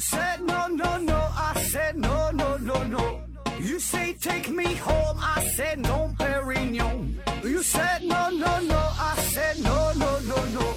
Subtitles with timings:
[0.00, 3.20] said no no no, I said no no no no.
[3.60, 7.16] You say take me home, I said no, Perignon.
[7.44, 10.74] You said no no no, I said no no no no,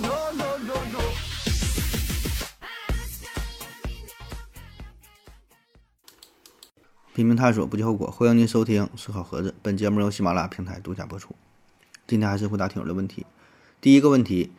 [0.00, 1.00] no no no no.
[7.14, 8.10] 拼命探索，不计后果。
[8.10, 11.34] 欢迎您收听《思考盒子》，本节目由喜马拉雅平台独家播出。
[12.06, 13.26] 今天还是回答听友的问题。
[13.80, 14.52] 第一个问题，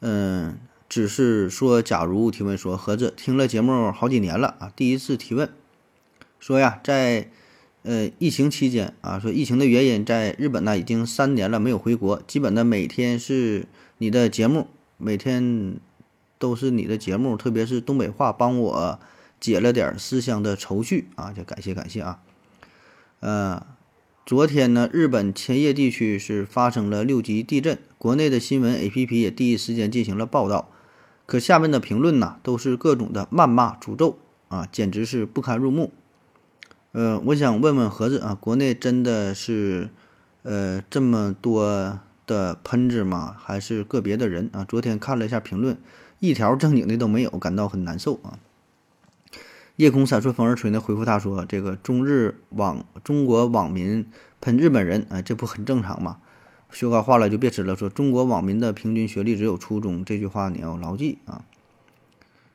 [0.00, 0.60] 嗯，
[0.94, 5.50] 只是说，假如提问说，盒子听了节目好几年了啊，第一次提问，
[6.38, 7.28] 说呀，在
[7.82, 13.66] 呃疫情期间啊，说疫情的原因，在日本呢已经三年了没有回国，基本呢每天是
[13.98, 15.80] 你的节目，每天
[16.38, 19.00] 都是你的节目，特别是东北话，帮我
[19.40, 22.20] 解了点思乡的愁绪啊，就感谢感谢啊，
[23.18, 23.66] 呃。
[24.24, 30.70] 昨天呢，日本千叶地区是发生了六级地震，国内的新闻 APP 也第一时间进行了报道。
[31.26, 35.92] 可下面的评论呢，都是各种的谩骂、诅咒啊，简直是不堪入目。
[36.92, 39.88] 呃，我想问问盒子啊，国内真的是
[40.42, 43.34] 呃这么多的喷子吗？
[43.38, 44.64] 还是个别的人啊？
[44.64, 45.76] 昨天看了一下评论，
[46.20, 48.38] 一条正经的都没有，感到很难受啊。
[49.76, 50.80] 夜空闪烁，风儿吹呢。
[50.80, 54.06] 回复他说：“这个中日网中国网民
[54.40, 56.18] 喷日本人，哎，这不很正常吗？
[56.74, 57.74] 学高话了就别吃了。
[57.74, 61.42] 说中国网民的平均学历只有初中，这句话你要牢记啊。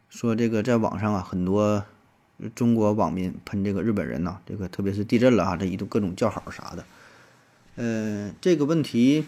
[0.09, 1.83] 说这个在网上啊，很多
[2.53, 6.85] 中国网民喷这个日本人呐，这个特别是地震了啊，这一度各种叫好啥的。
[7.77, 9.25] 呃，这个问题，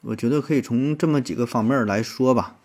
[0.00, 2.56] 我觉得可以从这么几个方面来说吧。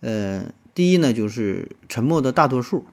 [0.00, 2.86] 呃。”第一呢，就是沉默的大多数，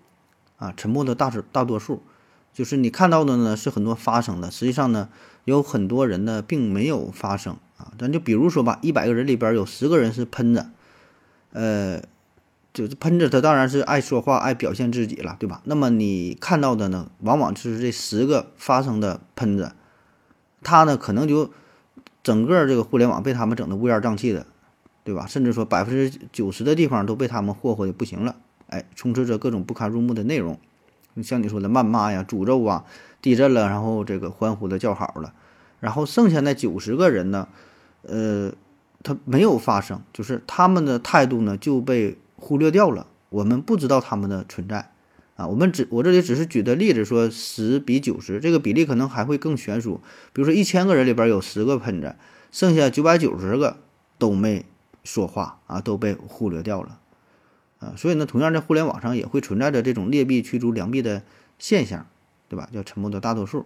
[0.57, 2.03] 啊，沉默的大多大多数，
[2.51, 5.07] 就是你看到的呢是很多发生的，实际上呢
[5.49, 7.91] 有很多人呢并没有发生啊。
[7.97, 10.67] 咱就比如说吧，一百个人里边有十个人是喷子，
[11.51, 12.01] 呃，
[12.73, 15.61] 就是喷子，他当然是爱说话、爱表现自己了，对吧？
[15.65, 19.73] 那么你看到的呢，往往就是这十个发生的喷子，
[20.63, 21.51] 他呢可能就
[22.23, 24.45] 整个这个互联网被他们整的乌烟瘴气的。
[25.01, 25.25] 对吧？
[25.25, 28.35] 甚至说百分之九十的地方都被他们霍霍的不行了，
[28.67, 30.59] 哎，充斥着各种不堪入目的内容，
[31.23, 32.85] 像你说的谩骂呀、诅咒啊、
[33.19, 35.33] 地震了，然后这个欢呼的叫好了，
[35.79, 37.47] 然后剩下那九十个人呢，
[38.03, 38.51] 呃，
[39.03, 44.91] 他没有发生，就是他们的态度呢就被忽略掉了，我们不知道他们的存在
[45.35, 45.47] 啊。
[45.47, 50.01] 我们只我这里只是举的例子，说十比九十这个比例可能还会更悬殊，
[50.33, 52.15] 比如说一千个人里边有十个喷子，
[52.51, 53.77] 剩下九百九十个
[54.17, 54.65] 都没。
[55.01, 56.99] 说话啊都被忽略掉了，
[57.79, 61.23] 啊，所以呢，同样在互联网上也会存在着这种劣币驱逐良币的
[61.57, 62.05] 现象，
[62.49, 62.69] 对吧？
[62.71, 63.65] 叫沉默的大多数。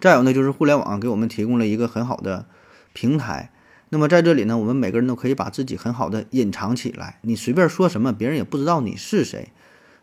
[0.00, 2.46] 再有呢，就是互联网给我们提供了一个很好的
[2.92, 3.50] 平台，
[3.88, 9.48] 那么在这里呢，我们每个人都可以把自己很好的隐藏起来，你随便说什么，别人也不知道你是谁。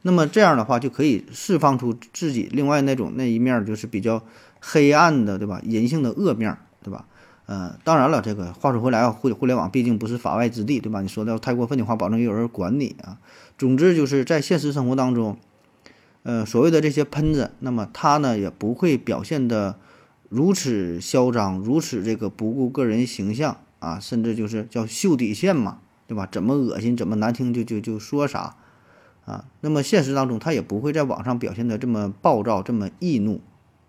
[0.02, 4.22] 那么这样的话，就可以释放出自己另外那种那一面，就是比较
[4.60, 5.62] 黑暗的，对吧？
[5.64, 7.06] 人性的恶面，对吧？
[7.46, 11.02] 呃，当然了，这个话说回来啊，互互联网毕竟不是法外之地，对吧？
[11.02, 13.18] 你说的太过分的话，保证也有人管你啊。
[13.58, 15.38] 总之就是在现实生活当中，
[16.26, 19.78] 呃，所谓的这些喷子，那么他呢也不会表现的
[20.28, 26.28] 如此嚣张，如此这个不顾个人形象啊，甚至就是叫秀底线嘛，对吧？
[26.32, 28.56] 怎么恶心，怎么难听就就就说啥
[29.26, 29.46] 啊。
[29.62, 33.40] 那么现实当中他也不会在网上表现的这么暴躁，这么易怒，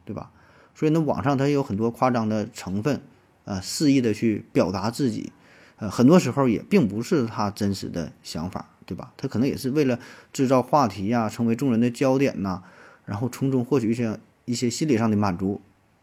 [0.04, 0.30] 对吧？
[0.74, 3.00] 所以呢，网上他有很多夸张的成分。
[3.47, 5.32] 呃，肆意的去表达自己，
[5.76, 9.12] 呃，很多时候也并不是他真实的想法，对吧？
[9.16, 9.98] 他可能也是为了
[10.32, 12.62] 制造话题呀，成为众人的焦点呐，
[13.04, 15.60] 然后从中获取一些一些心理上的满足，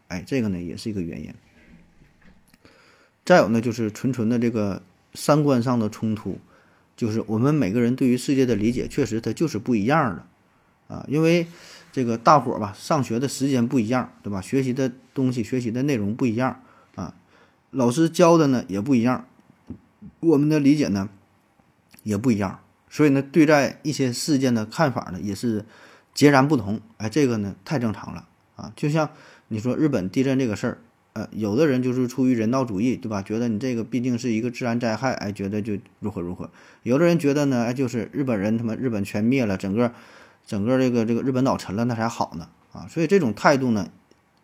[0.08, 1.34] 哎，这个呢也是一个原因。
[3.24, 4.82] 再有呢，就是纯纯的这个
[5.14, 6.38] 三观上的冲突，
[6.94, 11.46] 就是我们每个人对于世界的理解，确实它就是不一样的，啊，因为
[11.90, 14.42] 这个大伙儿吧，上学的时间不一样，对吧？
[14.42, 16.60] 学习的东西、学习的内容不一样
[16.96, 17.14] 啊。
[17.70, 19.26] 老师教的呢也不一样，
[20.20, 21.08] 我们的理解呢
[22.02, 22.60] 也不一样，
[22.94, 25.64] 所以呢，对待一些事件的看法呢也是
[26.14, 26.80] 截然不同。
[26.98, 28.72] 哎，这个呢太正常了啊！
[28.76, 29.10] 就像
[29.48, 30.78] 你说日本地震这个事儿，
[31.14, 33.20] 呃，有的人就是出于人道主义，对吧？
[33.20, 36.48] 觉得你这个毕竟是一个自然灾害，哎，觉得就如何如何。
[36.84, 39.92] 有的人觉得呢，哎，就是日本人他妈日本全灭了，整个
[40.46, 42.86] 整个这个这个日本岛沉了，那才好呢啊！
[42.88, 43.88] 所以这种态度呢。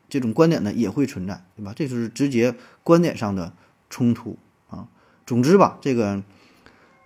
[0.08, 1.72] 这种观点呢也会存在，对吧？
[1.76, 2.52] 这就是直接
[2.82, 3.52] 观点上的
[3.88, 4.36] 冲突
[4.68, 4.88] 啊。
[5.24, 6.24] 总之吧，这个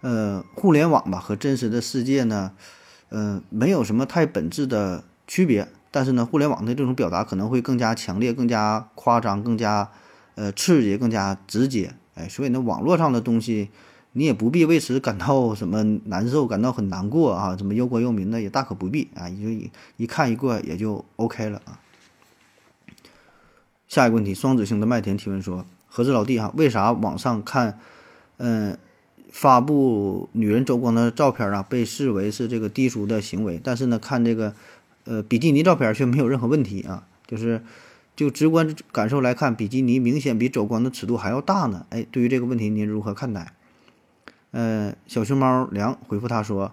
[0.04, 2.52] 呃，互联网吧和真实的世界呢，
[3.08, 5.66] 嗯，没有什么太本质的区别。
[5.90, 9.90] 但是呢，互联网的这种表达可能会更加强烈、更加夸张、更加
[10.34, 11.94] 呃刺激、更加直接。
[12.16, 13.70] 哎，所以呢，网络上的东西
[14.12, 21.80] 你也不必为此感到什么难受，感到很难过啊，什么忧国忧民的也大可不必啊，也就一一看一过也就 OK 了啊。
[23.88, 27.78] 下一个问题，双子星的麦田提问说：何子老弟哈，为啥网上看，
[28.36, 28.76] 嗯，
[29.34, 34.54] 发布女人走光的照片啊，被视为是这个低俗的行为，但是呢，看这个，
[35.06, 37.04] 呃，比基尼照片却没有任何问题啊？
[37.26, 37.60] 就是
[38.14, 41.84] 就直观感受来看，比基尼明显比走光的尺度还要大呢。
[41.90, 43.52] 哎，对于这个问题您如何看待？
[44.52, 46.70] 呃，小熊猫梁回复他说：“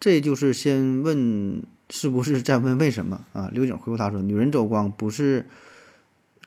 [0.00, 5.46] 这就是先问是不是再问为什么啊？”刘景回复他说：“女人走光不是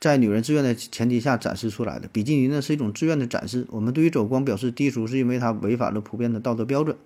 [0.00, 3.66] 在女人自愿的前提下展示出来的，比基尼呢是一种自愿的展示。
[3.70, 6.96] 我们对于走光表示低俗，是因为它违反了普遍的道德标准。”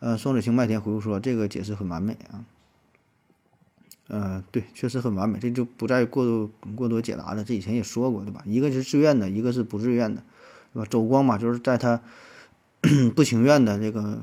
[0.00, 2.44] 呃，双子星麦田回复说：“这个解释很完美啊。”
[4.08, 7.44] 呃，对，确实很完美，这就不再过多过多解答了。
[7.44, 8.42] 这以前也说过，对吧？
[8.46, 10.22] 一个是自愿的，一个是不自愿的，
[10.72, 10.88] 对吧？
[10.90, 12.00] 走光嘛，就是在他。
[13.14, 14.22] 不情愿的这个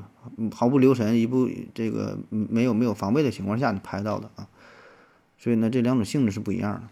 [0.52, 4.48] 毫不留神一步这个没有没有防备的情况下你拍到的啊，
[5.38, 6.82] 所以呢这两种性质是不一样的。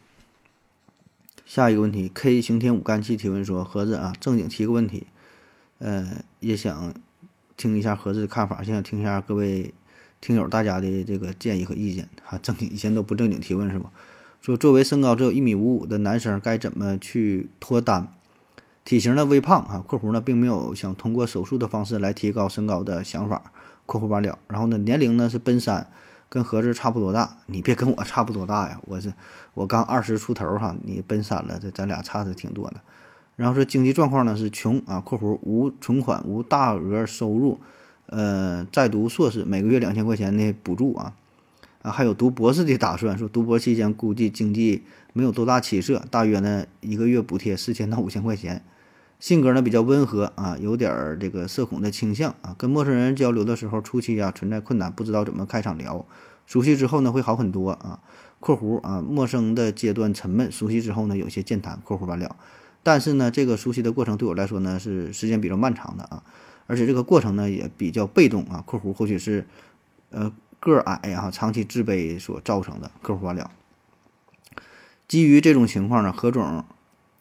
[1.46, 5.06] 下一个问题，K 刑天五干气提问说：盒子啊，正经提个问题，
[5.78, 6.92] 呃，也想
[7.56, 9.72] 听一下盒子的看法，想听一下各位
[10.20, 12.36] 听友大家的这个建议和意见啊。
[12.42, 13.92] 正经以前都不正经提问是吧？
[14.42, 18.12] 说作为身高只有一米五五的男生该怎么去脱单？
[18.84, 23.52] 体型的微胖啊，括弧呢并没有想通过手术的方式来提高身高的想法，
[23.86, 24.38] 括弧完了。
[24.48, 25.88] 然后呢，年龄呢是奔三，
[26.28, 27.38] 跟盒子差不多大。
[27.46, 29.12] 你别跟我差不多大呀，我是
[29.54, 32.80] 我刚二十出头哈，你奔三了，这咱俩差的挺多的。
[33.36, 37.60] 然后说经济状况呢是穷啊，括弧无存款，无大额收入，
[38.06, 41.12] 呃，在读硕士，每个月两千块钱的补助啊，
[41.82, 43.18] 啊还有读博士的打算。
[43.18, 48.64] 说读博期间估计经济没有多大起色，大约呢一个月补贴四千到五千块钱。
[49.18, 52.54] 性格呢比较温和啊，有点儿这个社恐的倾向啊。
[52.58, 56.04] 跟陌生人交流的时候，初期啊存在困难，不知道怎么开场聊。
[56.46, 58.00] 熟悉之后呢会好很多啊。
[58.38, 61.80] 括弧啊，陌生的阶段沉闷，熟悉之后呢有些健谈。
[61.82, 62.36] 括弧完了。
[62.82, 66.22] 但是呢，这个熟悉的过程对我来说呢是时间比较漫长的啊，
[66.66, 68.62] 而且这个过程呢也比较被动啊。
[68.66, 69.46] 括弧或许是
[70.10, 70.30] 呃
[70.60, 72.90] 个矮啊，长期自卑所造成的。
[73.02, 73.50] 括弧完了。
[75.08, 76.64] 基于这种情况呢，何总。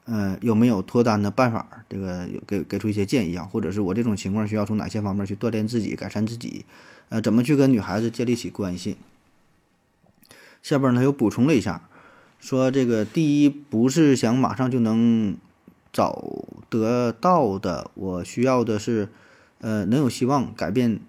[0.08, 1.84] 嗯，有没有脱单的办法？
[1.90, 6.64] 这个给给出一些建议啊，或者是我这种情况需要从哪些方面去锻炼自己、改善自己？
[7.10, 8.98] 呃，怎么去跟女孩子建立起关系？
[10.62, 11.90] 下边呢又补充了一下，
[12.40, 15.36] 说这个第一不是想马上就能
[15.92, 16.24] 找
[16.70, 19.10] 得到的，我需要的是
[19.62, 21.00] 呃能有希望改变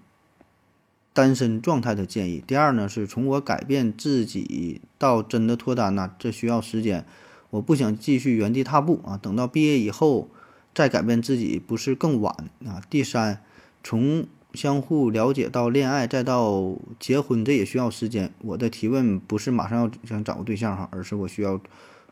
[1.12, 2.42] 单身状态的建议。
[2.46, 7.04] 第二呢是从我改变自己到真的脱单呢，这需要时间。
[7.50, 10.28] 我不想继续原地踏步啊，等到毕业以后
[10.74, 12.34] 再改变自己，不是更晚
[12.66, 12.82] 啊？
[12.90, 13.42] 第三，
[13.82, 18.32] 从相互了解到恋爱再到结婚，这也需要时间。
[18.42, 21.60] 我的提问不是马上要想找个对象哈，而是我需要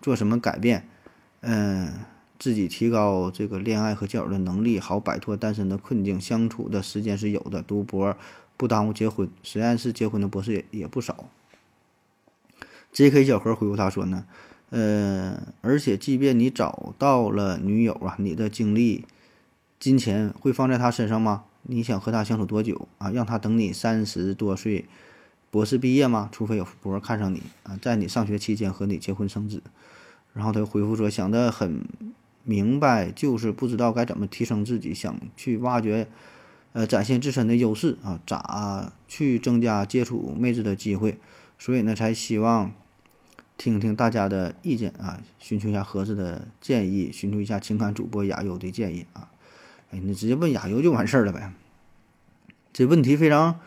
[0.01, 0.87] 做什么改变？
[1.41, 1.93] 嗯，
[2.39, 6.21] 自己提高这个恋爱和交友的能力，好摆脱单身的困境。
[6.21, 8.17] 相处的时间是有的，读博
[8.57, 11.29] 不耽误结婚，实验室结婚的博士也也不少。
[12.93, 13.25] J.K.
[13.25, 14.25] 小何回复他说呢？
[14.77, 19.05] 呃，而且即便你找到了女友啊，你的精力、
[19.79, 21.45] 金钱会放在她身上吗？
[21.63, 23.09] 你想和她相处多久啊？
[23.11, 24.87] 让她等你三十多岁，
[25.53, 26.29] 博士毕业吗？
[26.33, 29.63] 除非有富婆看上你啊，在你上学期间和你结婚生子。
[30.33, 31.87] 然后他回复说，想得很
[32.43, 36.09] 明白，就是不知道该怎么提升自己，想去挖掘，
[36.73, 41.21] 呃，展现自身的优势啊，咋去增加接触妹子的机会？
[41.61, 42.73] 所以呢，才希望。
[43.57, 49.31] 听听大家的意见啊，寻求一下合适的建议，寻求一下情感主播亚优的建议啊。
[49.91, 51.53] 哎，你直接问亚优就完事儿了呗。
[52.73, 53.61] 这问题非常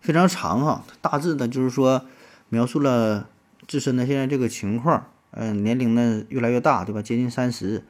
[0.00, 2.06] 非常长哈，大致的就是说
[2.48, 3.28] 描述了
[3.68, 7.02] 自身的现在这个情况，嗯，年龄呢越来越大，对吧？
[7.02, 7.84] 接近三十，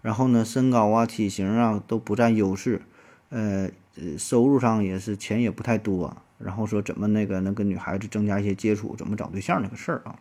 [0.00, 2.82] 然后呢身高啊、体型啊都不占优势，
[3.30, 3.68] 呃，
[4.16, 10.14] 收入上也是钱也不太多，然后说怎么那个能跟女孩子增加一些接触，怎么找对象那个事儿啊。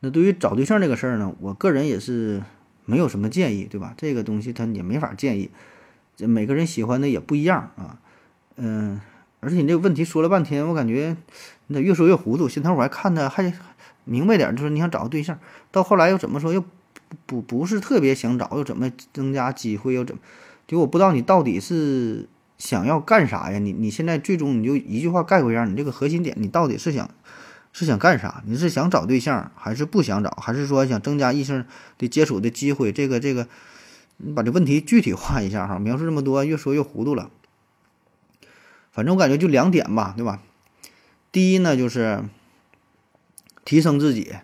[0.00, 2.42] 那对于找对象这个事儿呢，我个人也是
[2.86, 3.94] 没有什么建议，对吧？
[3.96, 5.50] 这个东西他也没法建议，
[6.16, 8.00] 这每个人喜欢的也不一样啊。
[8.56, 9.00] 嗯，
[9.40, 11.16] 而且你这个问题说了半天，我感觉
[11.66, 12.48] 你咋越说越糊涂。
[12.48, 13.52] 先头我还看的还
[14.04, 15.38] 明白点，就是你想找个对象，
[15.70, 16.64] 到后来又怎么说又
[17.26, 20.22] 不不是特别想找，又怎么增加机会，又怎么？
[20.66, 22.26] 就我不知道你到底是
[22.56, 23.58] 想要干啥呀？
[23.58, 27.10] 你你现在最终你就一句话概括一下，你这个核心点，你到底是想？
[27.72, 28.42] 是想干啥？
[28.46, 30.30] 你是想找对象，还是不想找？
[30.42, 31.64] 还是说想增加异性
[31.98, 32.92] 的接触的机会？
[32.92, 33.46] 这个这个，
[34.16, 37.30] 你把这问题具体化一下哈，描述这么多越说越糊涂了。
[38.92, 40.42] 反正我感觉就两点吧，对吧？
[41.30, 42.24] 第一呢，就是
[43.64, 44.34] 提升自己，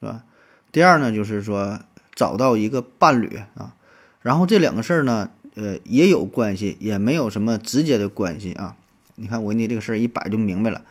[0.00, 0.24] 是吧？
[0.72, 1.80] 第二呢，就是说
[2.14, 3.76] 找到一个伴侣啊。
[4.20, 8.76] 然后这两个事儿呢，呃，也有关系，也没有什么直接的关系啊。
[9.14, 10.84] 你看我给你这个事儿一摆就明白了，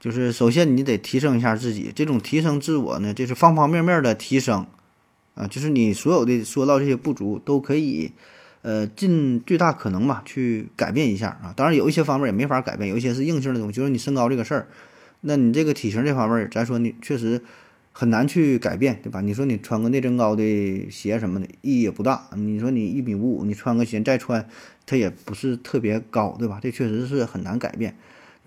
[0.00, 4.66] 就是首先你得提升一下自己，这种提升自我呢，就是方方面面的提升
[5.34, 8.12] 啊，就是你所有的说到这些不足都可以。
[8.60, 11.54] 呃，尽最大可能吧，去改变一下啊。
[11.56, 14.66] 当然，有一些方面也没法改变，有一些是硬性的东西，就是你身高这个事儿，
[15.20, 17.40] 那你这个体型这方面，咱说你确实
[17.92, 19.20] 很难去改变，对吧？
[19.20, 22.28] 你说你穿个内增高的鞋什么的，意义也不大。
[22.34, 24.46] 你说你一米五五，你穿个鞋再穿，
[24.84, 26.58] 它也不是特别高，对吧？
[26.60, 27.96] 这确实是很难改变。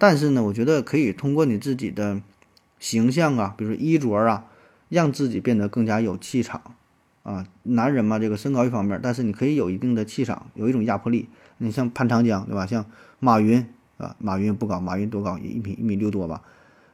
[0.01, 2.19] 但是呢，我觉得可以通过你自己的
[2.79, 4.45] 形象啊，比如说衣着啊，
[4.89, 6.59] 让自己变得更加有气场。
[7.21, 11.29] 啊，男人嘛，这个身高一方面，但是你可以有一定的气场，有一种压迫力。
[11.59, 12.65] 你像潘长江，对吧？
[12.65, 12.83] 像
[13.19, 13.63] 马云
[13.97, 15.37] 啊，马云不高，马云多高？
[15.37, 16.41] 一米一米六多吧。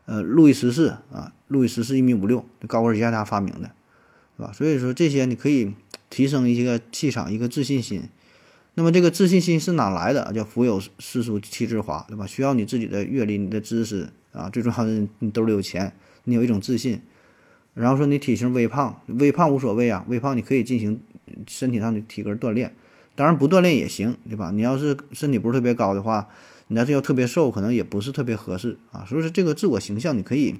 [0.05, 3.71] 呃，路易十四啊，路易十四一米五六，高跟鞋他发明的，
[4.35, 4.51] 是吧？
[4.51, 5.73] 所以说这些你可以
[6.09, 8.09] 提升一个气场，一个自信心。
[8.79, 10.31] 那么这个自信心是哪来的？
[10.33, 12.27] 叫腹有诗书气自华，对吧？
[12.27, 15.91] 需要你自己的阅历、你的知识啊，最重要的你兜里有钱，
[16.25, 17.01] 你有一种自信。
[17.73, 21.01] 然后说你体型微胖，微胖无所谓啊，微胖你可以进行
[21.47, 22.75] 身体上的体格锻炼，
[23.15, 24.51] 当然不锻炼也行，对吧？
[24.51, 26.29] 你要是身体不是特别高的话，
[26.67, 29.03] 你要是要特别瘦，可能也不是特别合适啊。
[29.09, 30.55] 所以说这个自我形象你可以，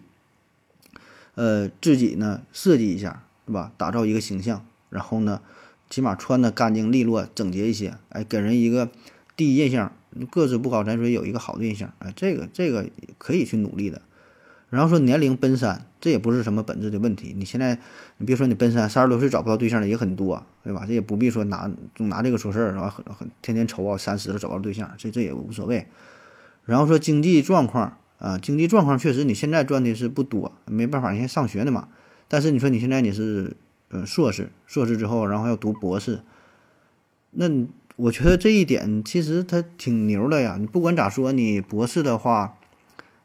[1.36, 3.72] 呃，自己呢设计一下，对吧？
[3.78, 5.40] 打造一个形象，然后呢，
[5.90, 8.90] 起码穿的干净利落、整洁一些，哎，给人一个
[9.36, 9.92] 第一印象，
[10.30, 14.02] 个子不高，咱说有一个好的印象，哎，这个这个可以去努力的。
[14.70, 17.34] 然后说年龄奔三，这也不是什么本质的问题。
[17.38, 17.80] 你现在，
[18.18, 20.84] 你别说你奔三，三十多岁找不到对象的也很多，对吧？
[20.86, 22.90] 这也不必说拿总拿这个说事儿，是吧？
[22.90, 25.88] 很很天天愁啊，三十了找不到对象，这这也无所谓。
[26.66, 31.88] 然后说经济状况啊，经济状况确实你现在赚的是不多，没办法，你现在上学呢嘛。
[32.28, 33.56] 但是你说你现在你是
[33.90, 36.22] 嗯硕士，硕士之后然后要读博士，
[37.32, 37.46] 那
[37.96, 40.58] 我觉得这一点其实他挺牛的呀。
[40.60, 42.58] 你不管咋说，你博士的话。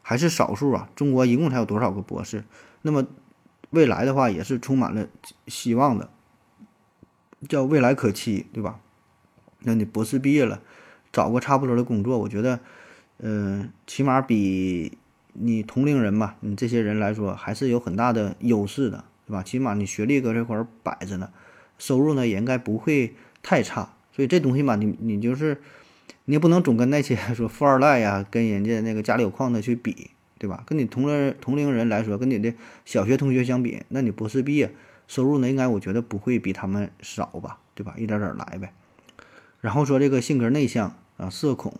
[0.05, 0.89] 还是少数啊！
[0.97, 2.43] 中国一共才有多少个博士？
[2.81, 3.07] 那么
[3.69, 5.07] 未来的话也是充满了
[5.47, 6.09] 希望的，
[7.47, 8.81] 叫未来可期，对吧？
[9.59, 10.61] 那你博士毕业了，
[11.13, 12.59] 找个差不多的工作，我觉得，
[13.19, 14.97] 嗯，起码比
[15.31, 19.43] 你同龄人吧，你这些人来说还是有很大的优势的，对吧？
[19.43, 21.31] 起码你学历搁这块儿摆着呢，
[21.79, 23.93] 收入呢也应该不会太差。
[24.11, 25.57] 所以这东西嘛，你你就是。
[26.25, 30.63] 你也不能总跟那些 说富二代呀，跟人家那个家里有矿的去比，对吧？
[30.65, 32.53] 跟你同龄同龄人来说，跟你的
[32.85, 34.73] 小学同学相比，那你博士毕业
[35.05, 37.95] 收入呢，应该我觉得不会比他们少吧，对吧？
[37.97, 38.71] 一点点来呗。
[39.59, 41.73] 然后说这个性格内向啊，社恐，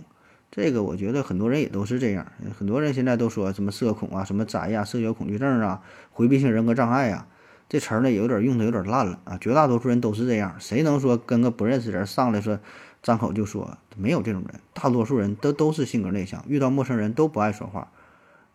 [0.51, 2.29] 这个我觉得很多人也都是这样。
[2.57, 5.81] 很多人现在都说什么社恐啊，什么宅呀，社交恐惧症啊，
[6.11, 7.27] 回避性人格障碍呀，
[7.73, 9.35] 这词儿呢也有点用的有点烂了啊。
[9.41, 12.59] 绝大多数人都是这样，谁能说跟个不认识人上来说？
[13.01, 17.91] 张口就说没有这种人，大多数人都都是性格内向，遇到陌生人都不爱说话，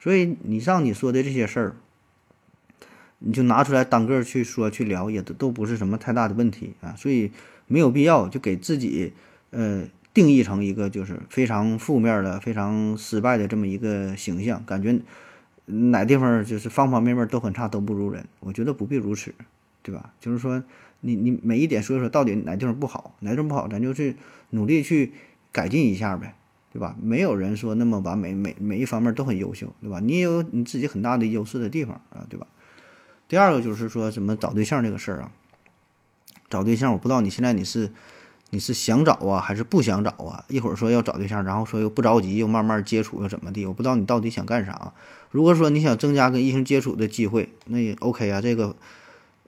[0.01, 1.77] 所以你像你说的这些事儿，
[3.19, 7.31] 你就拿出来单个去说去聊，也都都不是什么太大的问题啊，所以
[7.67, 9.13] 没有必要就给自己
[9.51, 9.85] 呃
[10.15, 14.99] 定义成一个就是非常负面的、非常失败的这么一个形象，感觉
[15.69, 19.33] 哪地方就是方方面面都很差，都不如人，我觉得不必如此，
[19.83, 20.13] 对吧？
[20.21, 20.63] 就是说。
[21.01, 24.17] 你你每一点说一说，到底哪地方不好，哪地方不好，咱就去
[24.51, 25.13] 努力去
[25.53, 26.35] 改进一下呗，
[26.73, 26.97] 对吧？
[27.01, 30.01] 没有人说那么完美，每每一方面都很优秀，对吧？
[30.01, 32.49] 你也有你自己很大的优势的地方啊，对吧？
[33.29, 35.31] 第二个就是说什么找对象这个事儿啊，
[36.51, 37.93] 找对象，我不知道你现在你是
[38.51, 40.45] 你是想找啊，还是不想找啊？
[40.49, 43.67] 一会儿说要找对象，然后说又不着急，又慢慢接触，又怎么地？
[43.67, 44.93] 我不知道你到底想干啥。
[45.31, 48.77] 如果说你想增加跟异性接触的机会，那也 OK 啊，这个。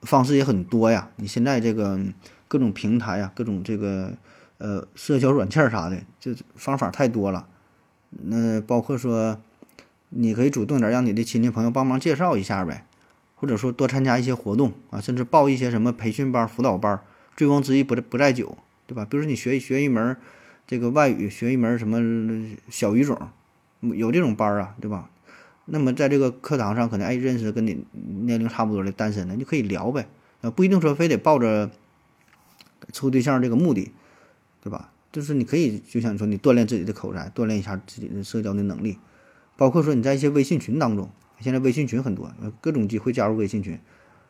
[0.01, 1.99] 方式也很多呀，你现在这个
[2.47, 4.11] 各种平台呀，各种这个
[4.57, 7.45] 呃社交软件啥的，这方法太多了。
[8.09, 9.39] 那包括说，
[10.09, 12.87] 你可以主动点，让你的亲戚朋友帮忙介绍一下呗，
[13.35, 16.99] 或者说多参加一些活动啊，甚至报一些什么培训班、辅导班，
[17.37, 18.57] 醉翁之意不不在酒，
[18.91, 19.05] 对吧？
[19.09, 20.17] 比如说你学学一门
[20.67, 23.17] 这个外语，学一门什么小语种，
[23.79, 25.09] 有这种班啊，对吧？
[25.63, 30.09] 那么在这个课堂上，可能哎认识跟你年龄差不多的单身的，你可以聊呗，
[30.41, 31.71] 啊不一定说非得抱着
[32.91, 33.93] 处对象这个目的，
[34.61, 34.91] 对吧？
[35.13, 38.97] 就是你可以就像你说，你锻炼自己的口才，锻炼一下自己的社交的能力，
[39.55, 42.29] 包括说你在一些微信群当中，现在微信群很多，
[42.59, 43.79] 各种机会加入微信群，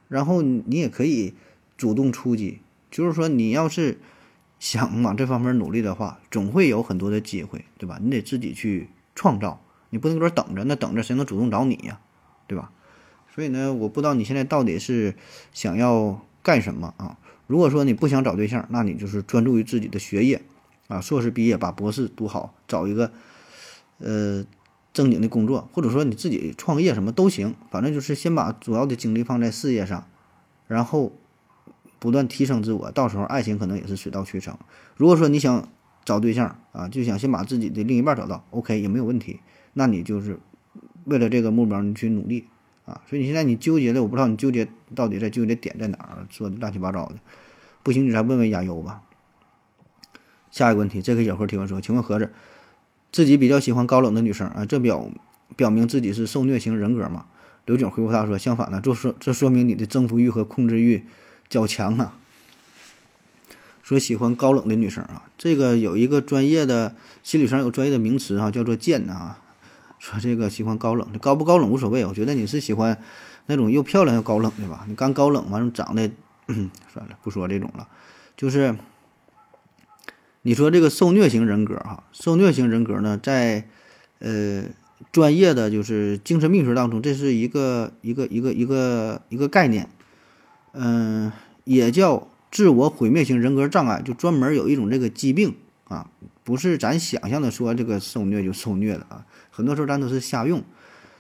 [0.08, 1.34] 然后你也可以
[1.78, 2.60] 主动出击，
[2.92, 3.98] 就是说你要是
[4.62, 7.98] 想往这方面努力的话，总会有很多的机会，对吧？
[8.00, 12.00] 你得自己去创造，你不能搁这等着，那等着谁能主动找你呀，
[12.46, 12.72] 对吧？
[13.34, 15.16] 所以呢，我不知道你现在到底是
[15.52, 17.18] 想要干什么啊？
[17.48, 20.44] 如果说你不想找对象，那你就是专注于自己的学业
[20.88, 23.12] 啊，硕士毕业把博士读好，找一个
[23.98, 24.46] 呃
[24.94, 30.06] 正经的工作，或者说你自己创业什么都行，反正就是先把主要的精力放在事业上，
[30.68, 31.14] 然后
[32.02, 34.58] 不断提升自我，到时候爱情可能也是水到渠成。
[34.98, 35.70] 如果说你想
[36.04, 39.40] 找对象啊，就想先把自己的另一半找到，OK 也没有问题，
[39.74, 40.40] 那你就是
[41.06, 42.48] 为了这个目标你去努力。
[42.84, 47.18] 啊，所以你现在你纠结的，我不知道你纠结到底在纠结点在哪儿，说的乱七八糟的，
[47.84, 49.04] 不行你再问问亚优吧。
[50.50, 52.32] 下一个问题，这个小何提问说，请问盒子
[53.12, 55.08] 自己比较喜欢高冷的女生啊，这表
[55.56, 57.28] 表明自己是受虐型人格吗？
[57.66, 61.06] 刘景回复他说，相反呢，这说这说明你的征服欲和控制欲
[61.52, 62.18] 较强啊。
[63.84, 69.38] 说喜欢高冷的女生啊，这个有一个专业的心理上有专业的名词啊，叫做贱啊。
[70.00, 72.04] 说这个喜欢高冷，高不高冷无所谓。
[72.06, 72.98] 我觉得你是喜欢
[73.46, 74.86] 那种又漂亮又高冷的吧？
[74.88, 76.10] 你刚高冷完了，长得
[76.92, 77.88] 算了，不说这种了。
[78.36, 78.76] 就是
[80.42, 83.68] 你说这个受虐型人格哈，受虐型人格呢，在
[84.20, 84.64] 呃
[85.12, 89.90] 专业的就是精神病学当中，这是一个一个一个一个一个概念，
[90.74, 91.32] 嗯，
[91.64, 96.08] 也叫自我毁灭型人格障碍，就专门有一种这个疾病啊，
[96.44, 99.26] 不是咱想象的说这个受虐就受虐的啊。
[99.50, 100.64] 很多时候咱都是瞎用。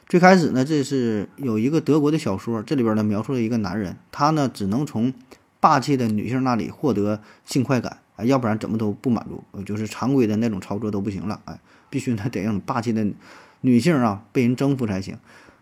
[0.07, 5.13] 最开始呢，这是有一个德国的小说，这里边呢描述了一个男人，他呢只能从
[5.61, 13.07] 霸气的女性那里获得性快感啊，要不然怎么都不满足，就是常规的那种操作都不行了，哎，必须呢得让霸气的
[13.61, 15.17] 女性啊被人征服才行。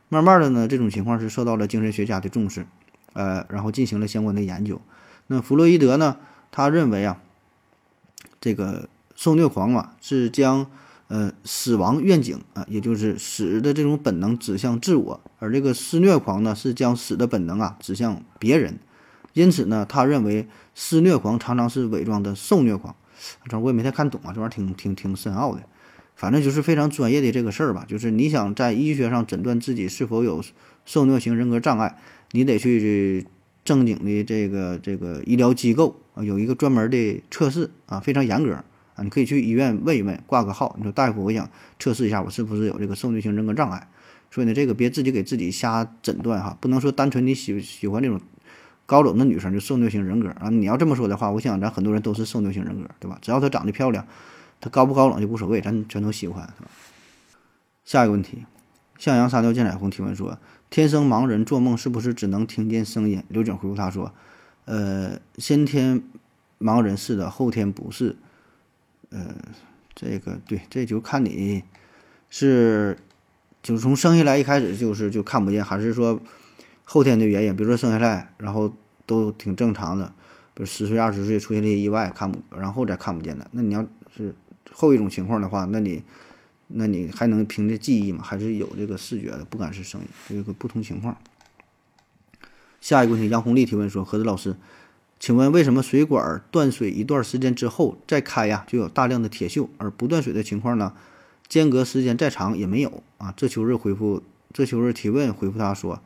[0.08, 2.66] 慢慢的呢，这种情况是受到了精神学家的重视，
[3.14, 4.82] 呃，然后进行了相关的研究。
[5.28, 6.18] 那弗洛伊德呢，
[6.52, 7.22] 他认为啊，
[8.42, 10.68] 这个受虐狂啊是将
[11.08, 18.78] 呃，死亡愿景啊，也就是死的这种本能指向自我，而这个施虐狂呢，是将死的本能啊指向别人。
[19.34, 22.96] 因此呢，他认为施虐狂常常是伪装的受虐狂。
[23.50, 25.62] 这我也没太看懂啊，这玩意儿挺挺挺深奥的。
[26.16, 27.86] 反正就是非常专业的这个事儿吧。
[27.88, 30.44] 就是你想在医学上诊断自己是否有
[30.86, 31.98] 受虐型人格障碍，
[32.32, 33.26] 你得去
[33.64, 39.04] 正经的这个这个医疗机构啊，有一个专门的测试啊，非常严格啊。
[39.04, 40.76] 你可以去医院问一问，挂个号。
[40.78, 43.88] 你说大夫，我想测试一下，我是不是有这个受虐型人格障碍？
[44.32, 48.22] 所以呢，这个别自己给自己瞎诊断哈，不能说单纯你喜喜欢这种
[48.86, 50.50] 高冷的女生就受虐型人格啊。
[50.50, 53.18] 你要这么说的话，我想咱很多人都是受虐型人格，对吧？
[53.22, 54.06] 只要她长得漂亮，
[54.62, 56.70] 她高不高冷就无所谓，咱全都喜欢，是吧？
[57.86, 58.44] 下一个问题，
[59.00, 60.38] 向阳沙雕见彩虹提问说：
[60.70, 63.24] 天生盲人做梦是不是只能听见声音？
[63.28, 64.14] 刘景回复他说：
[64.66, 66.04] 呃，先天
[66.60, 68.16] 盲人是的，后天不是。
[69.10, 69.36] 呃，
[69.96, 71.64] 这个对，这就看你
[72.30, 72.96] 是
[73.64, 76.22] 就是从生下来一开始就是就看不见，还是说
[76.84, 78.72] 后天的原因，比如说生下来然后
[79.08, 80.14] 都挺正常的，
[80.54, 83.48] 比如十岁二十岁出现了意外看不，然后再看不见的。
[83.52, 83.84] 那你要
[84.16, 84.36] 是
[84.72, 86.04] 后一种情况的话，那你
[86.72, 88.24] 那你还能凭着记忆吗？
[88.24, 91.18] 还是有这个视觉的，不管是声音，这个不同情况。
[92.80, 94.56] 下一个问题，杨红丽提问说：何子老师。
[95.20, 100.94] 请问为什么水管断水一段时间之后再开呀，就有大量的铁锈，而不断水的情况呢？
[101.50, 103.34] 间隔时间再长也没有啊？
[103.36, 106.02] 这秋日回复这秋日提问回复他说，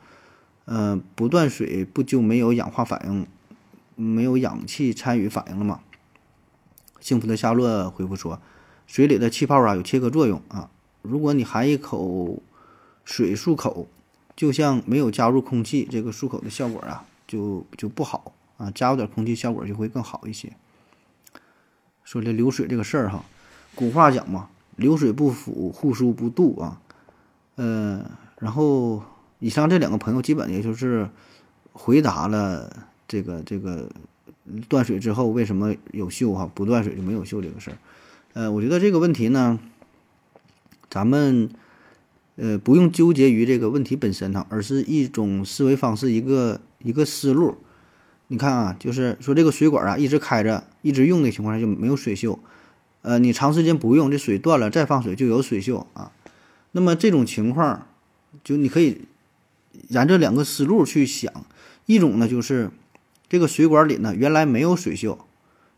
[0.65, 3.27] 呃，不断水不就没有氧化反应，
[3.95, 5.81] 没有氧气参与反应了吗？
[6.99, 8.41] 幸福的夏洛回复说，
[8.87, 10.69] 水里的气泡啊有切割作用啊，
[11.01, 12.41] 如果你含一口
[13.05, 13.87] 水漱口，
[14.35, 18.33] 就像没有加入空气，这个漱口的效果啊就就不好。
[18.55, 20.53] 啊，加入点空气，效果就会更好一些。
[22.03, 23.25] 说这流水这个事儿哈，
[23.73, 26.79] 古话讲嘛，流水不腐，户枢不蠹啊。
[27.55, 28.05] 呃，
[28.37, 29.03] 然后
[29.39, 31.09] 以上这两个朋友基本也就是
[31.73, 33.89] 回答了这个这个
[34.69, 37.77] 断水之后为什么有锈哈，不断水就没有锈这个事儿。
[38.33, 39.59] 呃，我觉得这个问题呢，
[40.89, 41.49] 咱们
[42.35, 47.57] 呃不用纠结于这个问题本身哈，而是一种思维方式，一个一个思路。
[48.29, 52.39] 你看啊，就是说这个水管啊一直开着，一直用的情况下就没有水锈。
[53.03, 56.11] 呃，你长时间不用，这水断了再放水就有水锈啊。
[56.71, 57.87] 那么这种情况，
[58.43, 59.01] 就你可以
[59.89, 61.31] 沿着两个思路去想。
[61.85, 62.71] 一种呢就是
[63.29, 65.17] 这个水管里呢原来没有水锈，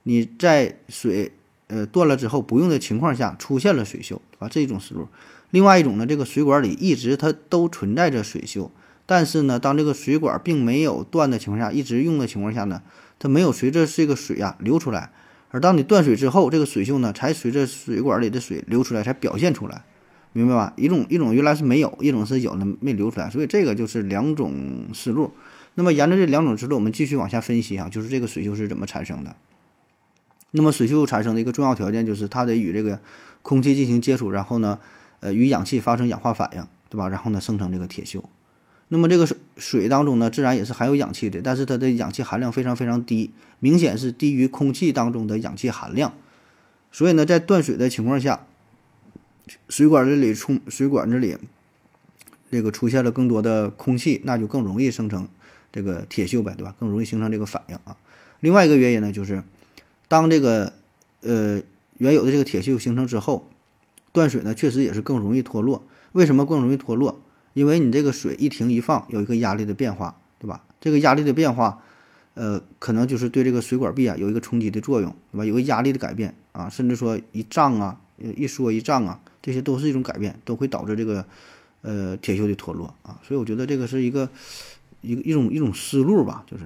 [0.04, 1.34] 你在水
[1.67, 4.47] 呃断了之后不用的情况下出现了水锈，啊？
[4.49, 5.08] 这一种思路。
[5.51, 8.69] 另外一种呢，这个水管里一直它都存在着水锈，
[9.06, 12.82] 但是呢，当这个水管并没有断的情况下，一直用的情况下呢，
[13.19, 15.12] 它没有随着这个水呀流出来。
[15.51, 19.86] 而当你断水之后，这个水锈呢才随着水管里的水流出来，才表现出来，
[20.34, 20.73] 明白吧？
[20.75, 25.32] 一种一种原来是没有，一种是有的没流出来，所以这个就是两种思路。
[25.75, 29.34] 那么沿着这两种思路，我们继续往下分析啊，就是这个水锈是怎么产生的。
[30.56, 33.00] 那么水锈产生的一个重要条件就是它得与这个
[33.41, 34.80] 空气进行接触，然后呢，
[35.20, 37.10] 呃，与氧气发生氧化反应，对吧？
[37.10, 38.24] 然后呢，生成这个铁锈。
[38.88, 46.13] 那么这个水水当中呢，自然也是含有氧气的，但是它的氧气含量非常非常低，明显是低于空气当中的氧气含量。
[46.91, 48.46] 所以呢，在断水的情况下，
[49.68, 51.36] 水管这里充水管这里
[52.50, 55.28] 这个出现了更多的空气，那就更容易生成
[55.72, 56.74] 这个铁锈呗，对吧？
[56.80, 57.98] 更容易形成这个反应啊。
[58.39, 59.44] 另外一个原因呢，就是
[60.08, 60.74] 当这个
[61.22, 61.62] 呃
[61.98, 63.48] 原有的这个铁锈形成之后，
[64.12, 65.84] 断水呢确实也是更容易脱落。
[66.12, 67.22] 为什么更容易脱落？
[67.54, 70.63] 因为你这个水一停一放，有一个压力的变化，对吧？
[70.82, 71.82] 这个压力的变化，
[72.34, 75.46] 呃，可能就是对这个水管壁啊有一个冲击的作用，对吧？
[75.46, 81.26] 有个压力的改变啊，甚至说一胀啊，一缩一胀啊，这些都是一种改变，都会导致这个
[81.82, 83.20] 呃铁锈的脱落啊。
[83.26, 84.30] 所以我觉得这个是一个
[85.02, 86.65] 一一种一种思路吧，就是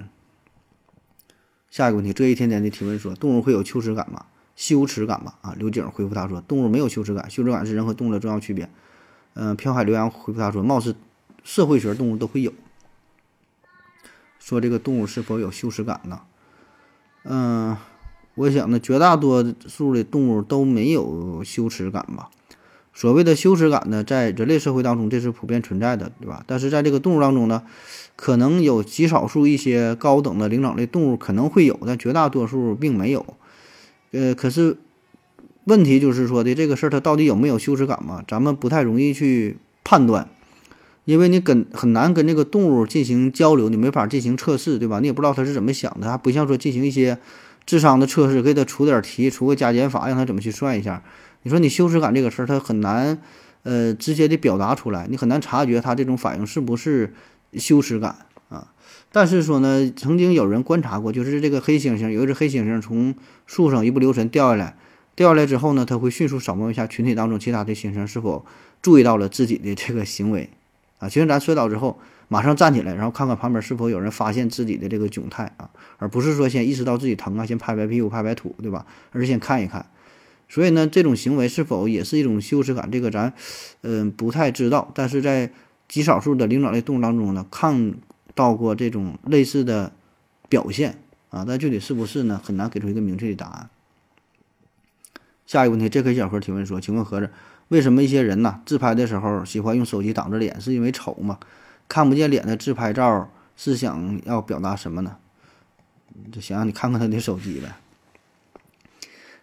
[1.69, 4.25] 下一个问题，这一天天的提问说，动物会有羞耻感吗？
[4.55, 5.35] 羞耻感吗？
[5.41, 8.69] 啊，刘景回复他说，动物没有羞耻感，羞耻感是人和动物的重要区别。
[9.35, 10.95] 嗯，飘海留洋回复他说：“貌似
[11.43, 12.51] 社会学动物都会有。”
[14.39, 16.21] 说这个动物是否有羞耻感呢？
[17.23, 17.77] 嗯，
[18.35, 22.29] 我想呢，绝大多数的动物都没有羞耻感吧。
[22.93, 26.43] 所谓的羞耻感呢，在人类社会当中这是普遍存在的，对吧？
[26.47, 27.63] 但是在这个动物当中呢，
[28.15, 33.25] 可能有极少数一些高等的灵长类动物可能会有，但绝大多数并没有。
[34.11, 34.77] 呃，可是。
[35.65, 38.23] 问题就是说的这个事儿，它到底有没有羞耻感嘛？
[38.27, 40.27] 咱们不太容易去判断，
[41.05, 44.99] 因为你跟很难跟这个动物进行交流，你没法进行测试，对吧？
[44.99, 47.19] 你也不知道它是怎么想的，还不像说进行一些
[47.67, 51.03] 智商的测试，给它出点题，出个加减法，让它怎么去算一下。
[51.43, 53.21] 你说你羞耻感这个事儿，它很难
[53.63, 57.13] 呃直接的表达出来，你很难察觉它这种反应是不是
[57.53, 58.15] 羞耻感
[58.49, 58.71] 啊？
[59.11, 64.75] 但是说呢，曾经有人观察过，就是这个黑猩猩，有一只黑猩猩从树上一不留神掉下来。
[65.15, 68.45] 掉下来之后呢，它会迅速扫描一下群体当中其他的猩猩是否
[68.81, 70.49] 注意到了自己的这个行为，
[70.99, 71.99] 啊，其实咱摔倒之后
[72.29, 78.85] 马上站起来，然后看看旁边是否有人发现自己的这个窘态啊，而不是说先意识到自己疼啊，先拍拍屁股拍拍土，对吧？
[79.11, 79.85] 而是先看一看。
[80.49, 83.31] 所以呢，这种行为是否也是一种羞耻感，这个咱
[83.81, 84.91] 嗯不太知道。
[84.93, 85.51] 但是在
[85.87, 87.93] 极少数的灵长类动物当中呢，看
[88.35, 89.91] 到过这种类似的
[90.49, 90.97] 表现
[91.29, 93.69] 啊，但具体是不是呢，很难给出一个明确的答案。
[95.45, 96.13] 下一个问题，J.K.
[96.15, 97.31] 小何提问说：“请问盒子，
[97.69, 100.61] 为什么一些人呢自拍的时候喜欢用手机挡着脸？
[100.61, 101.39] 是因为丑吗？
[101.87, 105.17] 看不见脸的自拍照是想要表达什么呢？
[106.31, 107.69] 就想让你看看他的手机呗。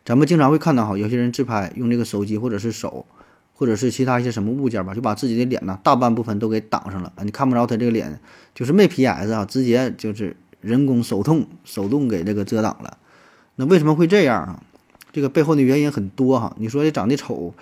[0.06, 3.04] 咱们经常会看到哈，有些人自拍用这个手机或者是手，
[3.52, 8.20] 或者是其他一些什么物件吧，就把自己的脸呢大半部分都给挡上了啊，你看不着他这个脸，
[8.54, 9.32] 就是没 P.S.
[9.32, 12.98] 啊，直接就是人工手动手动给这个遮挡了。
[13.56, 14.62] 那为什么会这样啊？”
[15.12, 17.54] 这个背后的原因很多哈，你说的长得丑，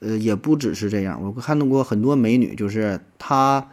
[0.00, 1.22] 呃，也不只是这样。
[1.22, 3.68] 我看到过很多美女，就是她，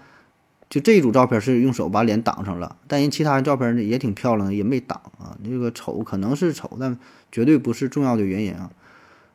[0.70, 5.36] 就这组照片是用手把脸挡上了，但人其他人照片呢也挺漂亮的，也没挡啊。
[5.44, 6.96] 这个丑可能是丑，但
[7.36, 8.72] 绝对不是重要的原因啊。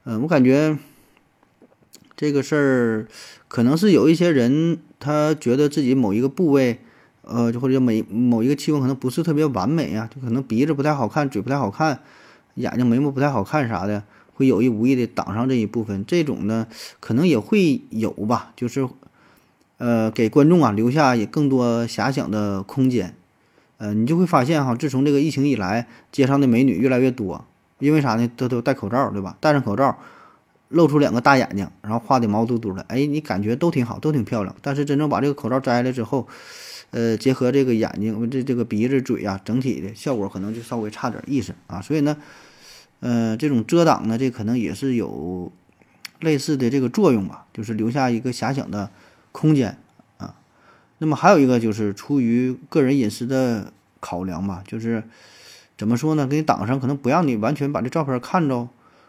[0.04, 0.78] 嗯，我感觉
[2.16, 3.06] 这个事儿
[3.46, 6.78] 可能是有一些人他觉得自己某一个部位，
[7.20, 12.00] 呃，就或者某某一个器官可能不是特别完美啊，就可能鼻子不太好看，嘴不太好看。
[12.54, 16.66] 眼睛眉毛不太好看啥的，会有意无意的挡上这一部分，这种呢
[17.00, 18.88] 可能也会有吧，就是，
[19.76, 23.14] 呃，给观众啊留下也更多遐想的空间，
[23.76, 27.44] 呃，你就会发现哈，自从这个疫情以来，街上的美女越来越多，
[27.80, 28.30] 因为啥呢？
[28.36, 29.36] 都都戴口罩，对吧？
[29.40, 29.98] 戴上口罩，
[30.68, 34.54] 露出两个大眼睛，然后画的毛嘟嘟的，哎，你感觉都挺好，都挺漂亮。
[34.62, 36.28] 但是真正把这个口罩摘了之后，
[36.90, 41.80] 呃，结合这个眼睛，这这个鼻子、嘴啊，整体的效果可能就稍微差点意思啊。
[41.80, 42.16] 所以呢，
[43.00, 45.50] 呃，这种遮挡呢，这可能也是有
[46.20, 48.90] 类似的这个作用吧，就是留下一个遐想的
[49.32, 49.78] 空间
[50.18, 50.34] 啊。
[50.98, 55.02] 那么还有一个就是出于个人隐私的考量吧，就是
[55.80, 56.26] 怎么说呢？
[56.26, 58.68] 给你挡上，可能不让你完全把这照片看着，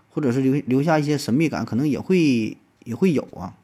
[0.10, 2.55] 或者是留留下一些神秘感，可能也会
[2.86, 3.55] 也会有啊。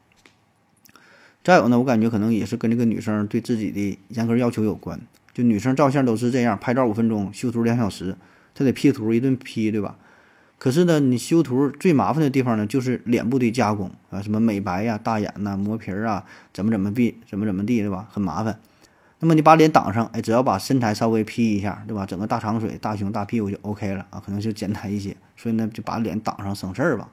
[1.42, 5.00] 再有呢，我感觉可能也是跟这个女生对自己的严格要求有关。
[5.32, 8.14] 就女生照相都是这样，拍照五分钟，修图两小时，
[8.54, 9.96] 她得 P 图一顿 P，对吧？
[10.58, 18.06] 可是呢，你修图最麻烦的地方呢，就是脸部的加工啊，什么美白呀、大眼呐、磨皮儿啊，怎么怎么地，怎么怎么地，对吧？
[18.12, 18.60] 很麻烦。
[19.20, 22.06] 那么你把脸挡上，哎，只要把身材稍微 P 一下，对吧？
[22.06, 25.16] 整个大长腿、大胸、大屁股就 OK 了啊，可能就简单一些。
[25.36, 27.08] 所以呢，就把脸挡上省事儿吧。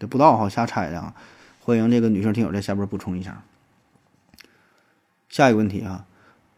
[0.00, 1.14] 这不知道哈，瞎猜的啊。
[1.60, 3.44] 欢迎这个女性听友在下边补充一下。
[5.28, 6.04] 下一个问题啊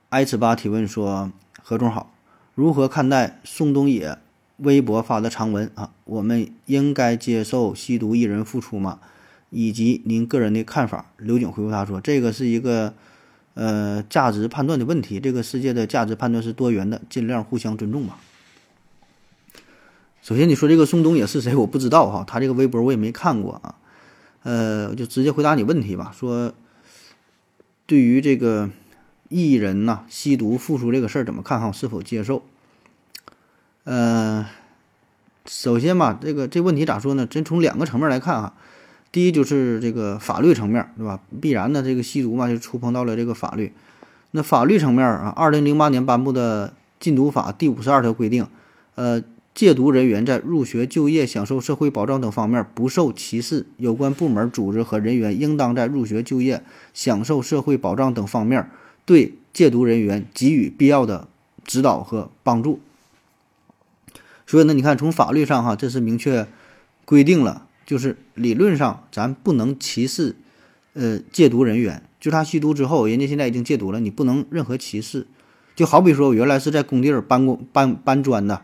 [0.09, 1.31] ，i 尺八提问说：
[1.63, 2.15] 何总好，
[2.55, 4.17] 如何看待宋冬野
[4.57, 5.91] 微博发的长文啊？
[6.05, 9.01] 我们应该接受吸毒艺人复出吗？
[9.51, 11.11] 以及您个人的看法？
[11.19, 12.95] 刘景回复他说：这个是一个。
[13.55, 18.19] 呃，价值判断的问题，这个世界的价值判断是多元的，尽量互相尊重吧。
[20.23, 21.55] 首先，你说这个宋冬野是谁？
[21.57, 23.75] 我不知道哈，他这个微博我也没看过啊。
[24.45, 26.15] 呃，我就直接回答你问题吧。
[26.17, 26.55] 说，
[27.85, 28.71] 对于这个
[29.29, 31.71] 艺人呐吸毒复出这个事儿怎么看哈？
[31.73, 32.43] 是否接受？
[33.85, 34.47] 呃，
[35.45, 37.27] 首先吧，这个这问题咋说呢？
[37.27, 38.55] 真从两个层面来看哈。
[39.13, 41.21] 第一就是这个法律层面，对吧？
[41.39, 43.71] 必然的，这个吸毒嘛，就触碰到了这个法律。
[44.31, 48.47] 那法律层面啊，二零零八年颁布的《禁毒法》第五十二条规定，
[48.95, 49.23] 呃，
[49.55, 53.67] 戒毒人员在入学、就业、享受社会保障等方面不受歧视。
[53.77, 58.71] 有关部门、组织和人员应当在入学、就业、享受社会保障等方面
[59.05, 61.29] 对戒毒人员给予必要的
[61.67, 62.81] 指导和帮助。
[64.47, 66.47] 所以呢，你看，从法律上哈，这是明确
[67.05, 67.67] 规定了。
[67.93, 70.35] 就是理论上，咱不能歧视，
[70.95, 72.03] 呃，戒毒人员。
[72.19, 75.27] 就他吸毒之后，人家现在已经戒毒了，你不能任何歧视。
[75.77, 78.63] 就好比说，我原来是在工地儿搬工、搬搬砖的，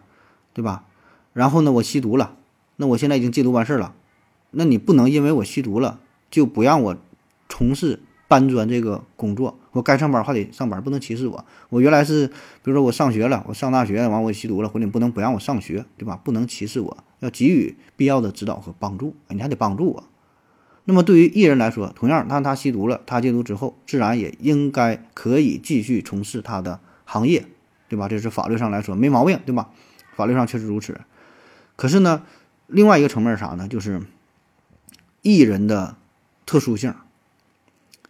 [0.55, 0.87] 对吧？
[1.35, 2.37] 然后呢，我吸毒了，
[2.77, 3.93] 那我现在已经戒毒完事儿了，
[4.53, 6.97] 那你不能因为我吸毒了，就不让我
[7.51, 8.01] 从事。
[8.29, 11.45] 搬砖这个工作，我该上班还得上班，不能歧视我。
[11.71, 16.21] 我原来是，比如说我上学了，我上大学完我吸毒了，或者你不能不让我上学，对吧？
[16.23, 20.05] 不能歧视我，要给予必要的指导和帮助，你还得帮助我。
[20.85, 27.47] 那么对于艺人来说，同样，当他吸毒了，他戒毒之后，自然也应该可以继续从事他的行业，
[27.89, 28.09] 对吧？
[28.09, 29.71] 这是法律上来说没毛病，对吧？
[30.15, 31.01] 法律上确实如此。
[31.77, 32.23] 可是呢，
[32.67, 33.69] 另外一个层面是啥呢？
[33.69, 34.03] 就是
[35.23, 35.97] 艺人的
[36.45, 36.95] 特殊性。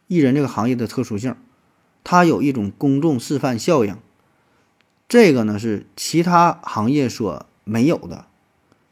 [0.08, 1.36] 艺人这个行业的特殊性，
[2.02, 3.96] 它有一种公众示范效应，
[5.08, 8.24] 这个呢是其他行业所没有的。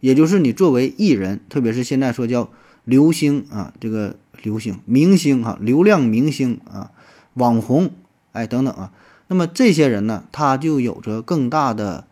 [0.01, 2.51] 也就是你作为艺人，特别是现在说叫
[2.85, 6.93] 流星啊，这个流星明星哈，流量明星啊，
[7.35, 7.91] 网红
[8.33, 8.93] 哎等等啊，
[9.29, 12.07] 那么这些人呢，他就有着更大的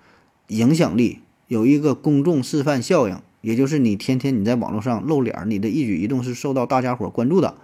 [0.48, 7.54] 影响力，有一个公众示范效应，也就是你天天你在网络上露脸，你的一举一动是受到大家伙关注的。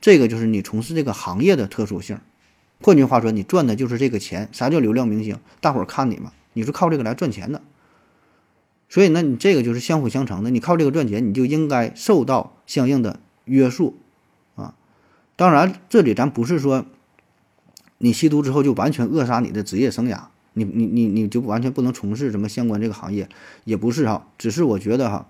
[0.00, 2.18] 这个就是你从事这个行业的特殊性，
[2.80, 4.48] 换句话说，你赚的就是这个钱。
[4.52, 5.38] 啥叫流量明星？
[5.60, 7.62] 大伙儿看你嘛，你是靠这个来赚钱的。
[8.88, 10.50] 所以呢，你这个就是相辅相成的。
[10.50, 13.96] 你靠这个赚钱，你就应该受到相应的约束
[14.54, 14.74] 啊。
[15.34, 16.86] 当然，这里咱不是说
[17.98, 23.28] 你吸毒之后就完全扼杀你的职业生涯，你你你你就完全不能从事什么相关这个行业，
[23.64, 24.28] 也不是哈。
[24.38, 25.28] 只是我觉得哈。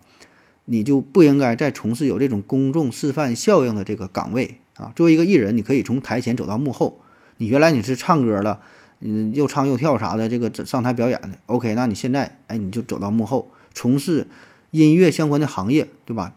[0.67, 4.93] 你就不应该再从事有这种公众示范效应的这个岗位啊！
[4.95, 7.01] 作为一个艺人，你可以从台前走到幕后。
[7.39, 8.61] 你原来你是唱歌的，
[9.01, 11.75] 嗯，又唱又跳啥的，这个上台表演的，OK。
[11.75, 14.27] 那你现在，哎，你就走到幕后，从事
[14.71, 16.35] 音乐相关的行业，对吧？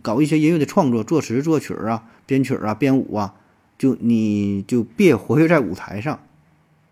[0.00, 3.34] 搞一些音乐的创作，作词作曲啊，编曲啊，编舞啊，
[3.76, 6.20] 就你就别活跃在舞台上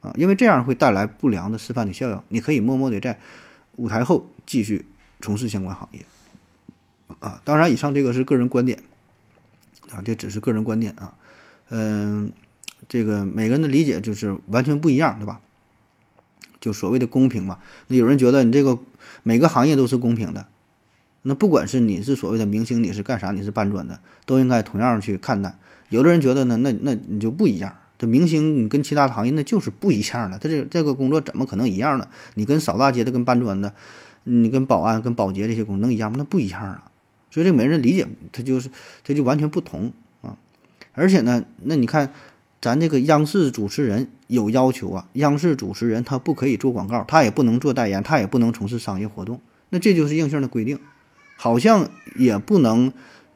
[0.02, 2.20] 啊，因为这样会带来不良的示范的效应。
[2.28, 3.18] 你可以默默的在
[3.76, 4.84] 舞台后继续
[5.20, 6.00] 从事相关行业。
[7.20, 8.82] 啊，当然，以上这个是个人观点，
[9.90, 11.14] 啊，这只是个人观点啊，
[11.70, 12.32] 嗯，
[12.88, 15.40] 这个每个人的理解就是完全不一样，对吧？
[16.58, 18.78] 就所谓的公平嘛，那有人觉得你这个
[19.22, 20.46] 每个行业都是公平的，
[21.22, 25.56] 那不管是你是所谓的明星，你是干啥，你是搬砖的，都应该同样去看待。
[25.90, 32.08] 有的人觉得呢，那那你就不一样，这明星你跟其他行业那就是不一样的，他这这个工作怎么可能一样呢？
[32.34, 33.72] 你跟扫大街的、跟搬砖的，
[34.24, 36.16] 你跟保安、跟保洁这些工能一样吗？
[36.18, 36.90] 那不一样啊。
[37.36, 38.70] 所以这每人理解，他就是
[39.04, 40.38] 他就完全不同啊！
[40.94, 42.10] 而且呢，那你看，
[42.62, 49.38] 咱这个央视主持人有要求啊，央视主持人他不可以做广告，他也不能做代言，他也不能从事商业活动。
[49.68, 50.78] 那这就是硬性的规定，
[51.36, 52.90] 好像也不能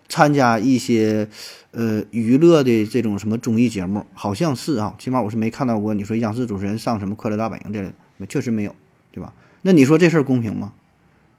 [0.08, 1.28] 参加一些
[1.72, 5.92] 呃娱乐的这种什么综艺节目，好像是啊，起码我是没看到过。
[5.92, 7.92] 你说央视主持人上什么《快乐大本营》这类，
[8.26, 8.74] 确实没有，
[9.12, 9.34] 对吧？
[9.60, 10.72] 那你说这事儿公平吗？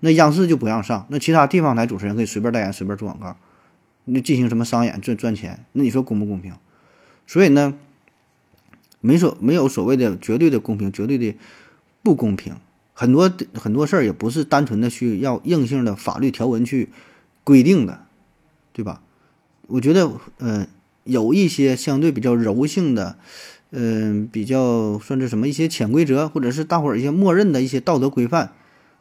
[0.01, 3.37] 那央视就不让上，那其他地方台主持人可以随便代言、随便做广告，
[4.05, 5.63] 那进行什么商演赚赚钱？
[5.71, 6.53] 那你说公不公平？
[7.25, 7.75] 所以呢，
[8.99, 11.35] 没所没有所谓的绝对的公平、绝对的
[12.03, 12.55] 不公平。
[12.93, 16.89] 很多很多事儿也不是单纯的需要硬性的法律条文去
[17.43, 18.05] 规定的，
[18.73, 19.01] 对吧？
[19.67, 20.67] 我觉得，呃，
[21.05, 23.17] 有一些相对比较柔性的
[23.71, 28.51] 嗯，比较算是什么一些潜规则，或者是大伙儿一些默认的一些道德规范，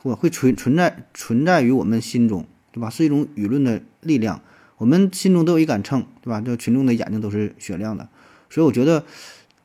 [0.03, 2.89] 或会存存在存在于我们心中，对吧？
[2.89, 4.43] 是一种舆论的力量，
[4.79, 6.41] 我们心中都有一杆秤，对吧？
[6.41, 8.09] 这群众的眼睛都是雪亮的，
[8.49, 9.05] 所以我觉得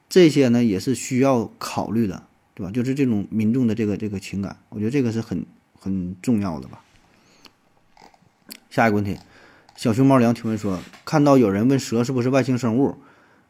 [0.09, 2.71] 这些呢也是需要考虑的，对吧？
[2.71, 5.45] 就是这种民众的这个这个情感，我觉得这个是很
[5.79, 6.81] 很重要的吧。
[8.69, 9.17] 下一个问题，
[9.77, 12.97] 小熊猫粮提问说，看到有人问蛇是不是外星生物？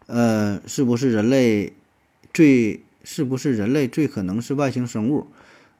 [0.06, 1.74] 呃，是不是人类
[2.32, 5.26] 最是不是人类最可能是外星生物？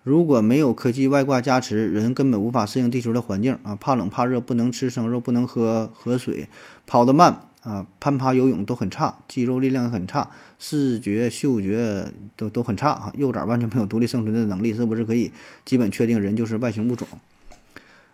[0.06, 3.76] 如果没有科技外挂加持，人根本无法适应地球的环境啊！
[3.76, 6.48] 怕冷怕热，不能吃生肉，不能喝河水，
[6.86, 13.12] 跑得慢啊，攀爬游泳都很差，肌肉力量很差，视觉嗅觉都都很差啊！
[13.18, 15.32] 幼崽完全没有独立生存的能力，是不是可以
[15.66, 17.08] 基本确定人就是外星物种？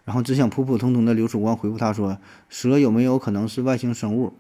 [0.06, 4.32] 然后只想普普通通的刘曙光回复他说：蛇有没有可能是外星生物？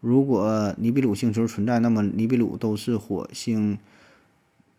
[0.00, 3.76] 如果尼比鲁星球存在，那么尼比鲁都是火星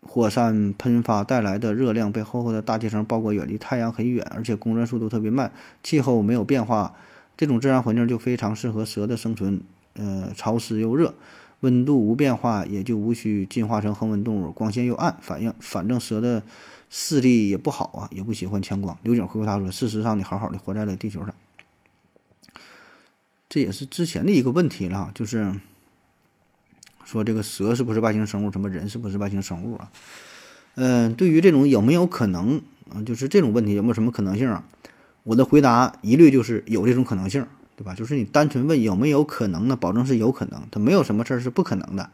[0.02, 6.94] 火山喷发带来的热量被厚厚的大气层包裹，远离太阳很远，而且公转速度特别慢，气候没有变化，
[7.36, 9.60] 这种自然环境就非常适合蛇的生存。
[9.94, 11.12] 呃，潮湿又热，
[11.60, 14.52] 温度无变化，也就无需进化成恒温动物。
[14.52, 16.40] 光线又暗，反应反正蛇的
[16.88, 18.96] 视力也不好啊，也不喜欢强光。
[19.02, 21.34] 刘景回复他说：“事实上，你好好的活在了地球上。”
[23.50, 25.52] 这也是之前的一个问题了，就是
[27.10, 29.90] 说这个蛇是不是外星生物，什么人是不是外星生物啊？
[30.74, 34.62] 嗯，对于这种有没有可能啊，就是这种问题有没有什么可能性啊？
[35.22, 37.94] 我的回答一律就是有这种可能性，对吧？
[37.94, 42.10] 就是你单纯问有没有可能呢，保证是有可能，它没有什么事儿是不可能的，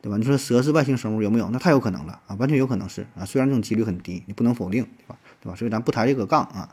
[0.00, 0.16] 对吧？
[0.16, 1.48] 你说蛇是外星生物有没有？
[1.50, 5.16] 那太有可能了啊，完全有可能是啊，虽然这种几率很低，你不能否定，对吧？
[5.40, 5.54] 对吧？
[5.54, 6.68] 所以咱不抬这个杠啊。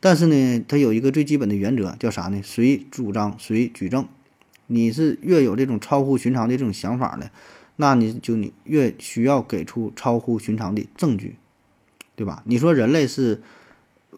[0.00, 2.42] 但是呢，它有一个最基本的原则，叫啥呢？
[2.44, 4.06] 谁主张谁举证。
[4.68, 7.28] 你是越有这种超乎寻常的这种想法呢，
[7.76, 11.36] 那你就你越需要给出超乎寻常的证据，
[12.14, 12.42] 对吧？
[12.46, 13.42] 你说人类是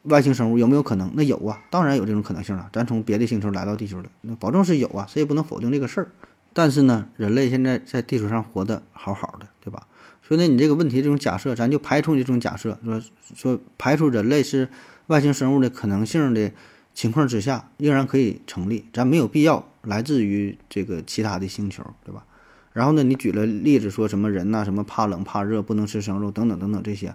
[0.03, 1.11] 外星生物有没有可能？
[1.15, 2.69] 那有啊，当然有这种可能性了。
[2.73, 6.11] 咱从别的星球来到地球的，那保证是有啊，谁也不能否定这个事儿。
[6.53, 9.87] 但是呢，人类现在在地球上活得好好的，对吧？
[10.23, 13.01] 所以呢，你这个问题这种假设，咱就排除这种假设，说
[13.35, 14.69] 说排除人类是。
[15.07, 16.53] 外星生物的可能性的
[16.95, 18.85] 情况之下，仍然可以成立。
[18.93, 22.25] 咱没有必要来自于这个其他的星球，对吧？
[22.73, 27.15] 然后呢，你举了例子，说什么人呐，什么怕冷怕热，不能吃生肉，等等等等这些。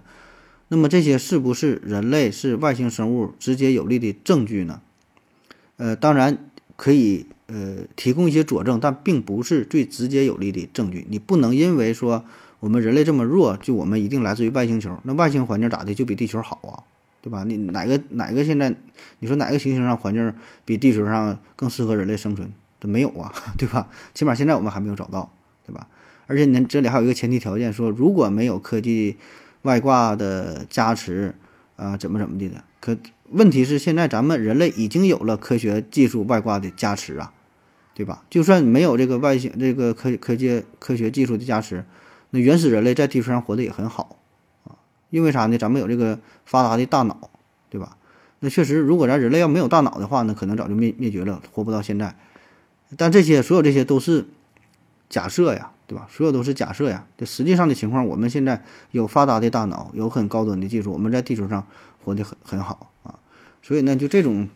[0.68, 4.80] 那么这些是不是人类是外星生物直接有力的证据呢？
[5.76, 11.06] 呃，当然可以，呃，提供一些佐证，但并不是最直接有力的证据。
[11.08, 12.24] 你不能因为说
[12.60, 14.98] 我们人类这么弱，就我们一定来自于外星球。
[15.04, 16.84] 那外星环境咋的，就比地球好啊？
[17.26, 17.42] 对吧？
[17.42, 18.72] 你哪个哪个现在，
[19.18, 20.32] 你说哪个行星上环境
[20.64, 22.52] 比地球上更适合人类生存？
[22.78, 23.88] 这没有啊， 对吧？
[24.14, 25.32] 起码现在我们还没有找到，
[25.66, 25.88] 对吧？
[26.28, 29.16] 而且呢，这里还有一个前提条件，说如果没有科技
[29.62, 31.34] 外挂的加持
[31.74, 32.62] 啊，怎么怎么的的？
[32.78, 32.96] 可
[33.30, 37.32] 问题是现在咱们人类已经有了科学技术外挂的加持啊，
[37.92, 38.22] 对吧？
[38.30, 41.84] 就算没有这个外星这个科科技科学技术的加持，
[42.30, 44.20] 那原始人类在地球上活得也很好。
[45.16, 45.56] 因为啥呢？
[45.56, 47.30] 咱们有这个发达的大脑，
[47.70, 47.96] 对吧？
[48.40, 52.14] 那确实，如果咱人类要没有大脑的话，那可能早就灭灭绝了，活不到现在。
[52.98, 54.26] 但这些所有这些都是
[55.08, 56.06] 假设呀，对吧？
[56.10, 57.06] 所有都是假设呀。
[57.16, 61.66] 这实际上的情况，我们现在有发达的大脑，有很高端的技术，我们在地球上
[62.04, 63.18] 活得很很好啊。
[63.62, 64.50] 所以呢，就这种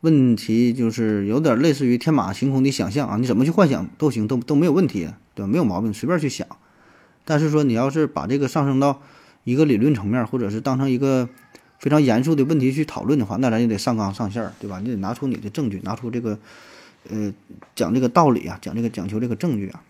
[0.00, 3.16] 问题，就是有点类似于天马行空的想象啊。
[3.16, 5.46] 你怎么去幻想都行，都都没有问题，对吧？
[5.46, 6.48] 没有毛病，随便去想。
[7.28, 9.02] 但是说你要是把这个上升到
[9.44, 11.28] 一个理论层面，或者是当成一个
[11.78, 14.80] 非常严肃的问题去讨论的话，那咱就得上纲上线儿，对吧？
[14.82, 16.38] 你得拿出你的证据，拿出这个
[17.10, 17.30] 呃
[17.74, 19.82] 讲这个道理啊，讲这个讲求这个证据啊。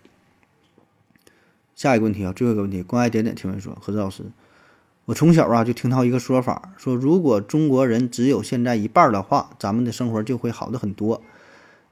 [1.75, 4.23] 下一个问题啊，最后一个问题，关爱点点提问说：何子老师，
[5.05, 11.21] 我从小啊就听到一个说法，说如果中国人只有现在一半的话，咱们的生活就会好的很多。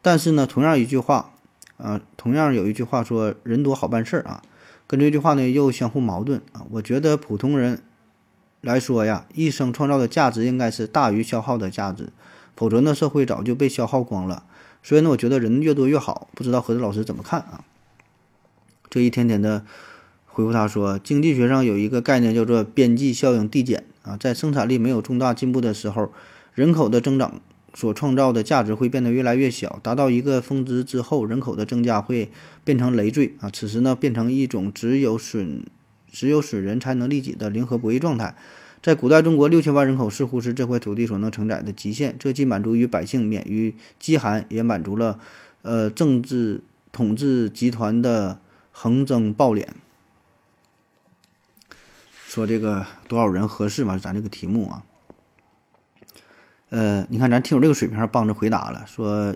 [0.02, 1.32] 但是呢，同样一句话
[1.78, 4.44] 啊，同样有一句话说，人多好办事儿啊。
[4.88, 6.66] 跟这句话呢又相互矛盾啊！
[6.72, 7.84] 我觉得普通人
[8.62, 12.10] 来说呀，一生创造的价值应该是大于消耗的价值，
[12.56, 14.44] 否则呢社会早就被消耗光了。
[14.82, 16.30] 所以呢，我觉得人越多越好。
[16.34, 17.66] 不知道何子老师怎么看啊？
[18.90, 19.66] 这一天天的
[20.26, 26.14] 回复他说，经济学上有一个概念叫做边际效应递减啊，在生产力没有重大进步的时候，
[26.54, 27.42] 人口的增长。
[27.78, 32.32] 所创造的价值会变得越来越小，达到一个峰值之后，人口的增加会
[32.64, 33.52] 变成累赘啊。
[33.52, 35.64] 此时呢，变成一种只有损
[36.12, 38.36] 只有损人才能利己的零和博弈状态。
[38.82, 42.16] 在古代中国，六千万人口似乎是这块土地所能承载的极限。
[42.18, 45.20] 这既满足于百姓免于饥寒，也满足了
[45.62, 46.62] 呃政治
[46.92, 48.40] 统治集团的
[48.72, 49.68] 横征暴敛，
[52.26, 54.00] 说这个多少人合适嘛？
[54.00, 54.84] 咱这个题目啊，
[56.70, 59.36] 呃，你看咱听友这个水平帮着回答了，说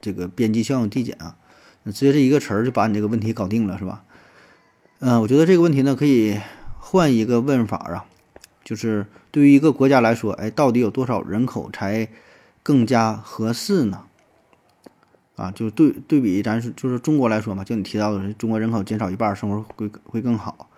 [0.00, 1.36] 这个边际效应递减啊，
[1.86, 4.04] 直接这一个词儿就把你这个问题搞定了，是吧？
[5.00, 6.38] 嗯，我觉得这个问题呢，可以
[6.78, 8.04] 换一个问法啊，
[8.62, 12.08] 就是对于一个国家来说，哎，到底有多少人口才
[12.62, 14.04] 更加合适呢？
[15.34, 20.68] 啊，就对对比咱是就是中国来说嘛，就你提到的，中国人口减少一半，生活会会更好。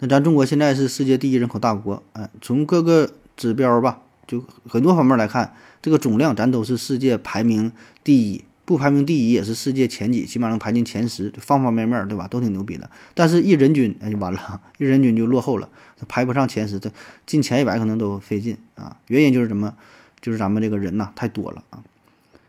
[0.00, 4.02] 那咱中国现在是世界第一人口大国，哎，从各个指标吧，
[4.32, 7.70] 就很多方面来看，这个总量咱都是世界排名
[8.02, 8.42] 第一。
[8.64, 12.88] 不排名第一也是世界前几，起码能排进前十，方方面面对吧，都挺牛逼的。
[13.12, 15.68] 但是，一人均哎就完了，一人均就落后了，
[16.08, 16.90] 排不上前十，这
[17.26, 18.96] 进前一百可能都费劲啊。
[19.08, 19.74] 原因就是什么？
[20.22, 21.82] 就是咱们这个人呐太多了啊。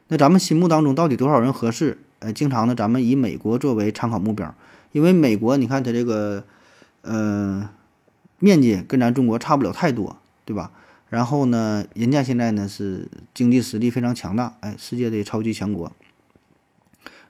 [0.07, 1.97] 那咱们心目当中到底多少人合适？
[2.19, 4.55] 呃，经常呢，咱们以美国作为参考目标，
[4.93, 6.45] 因为美国你看它这个，
[7.01, 7.67] 呃，
[8.39, 10.15] 面积跟咱中国差不了太多，
[10.45, 10.71] 对吧？
[11.13, 15.91] 然后呢，人家现在呢是经济实力非常强大，哎，世界的超级强国。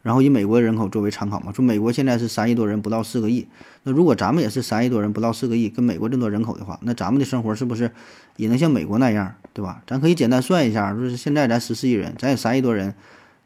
[0.02, 3.46] 然后以美国人口作为参考嘛，说美国现在是三亿多人，不到四个亿。
[3.84, 7.92] 那如果咱们也是三亿多人，不到四个亿，跟美国这么多人口的话，那咱们的生活是不是
[8.38, 9.84] 也能像美国那样，对吧？
[9.86, 12.96] 咱可以简单算一下，就是现在咱十四亿人，咱也三亿多人，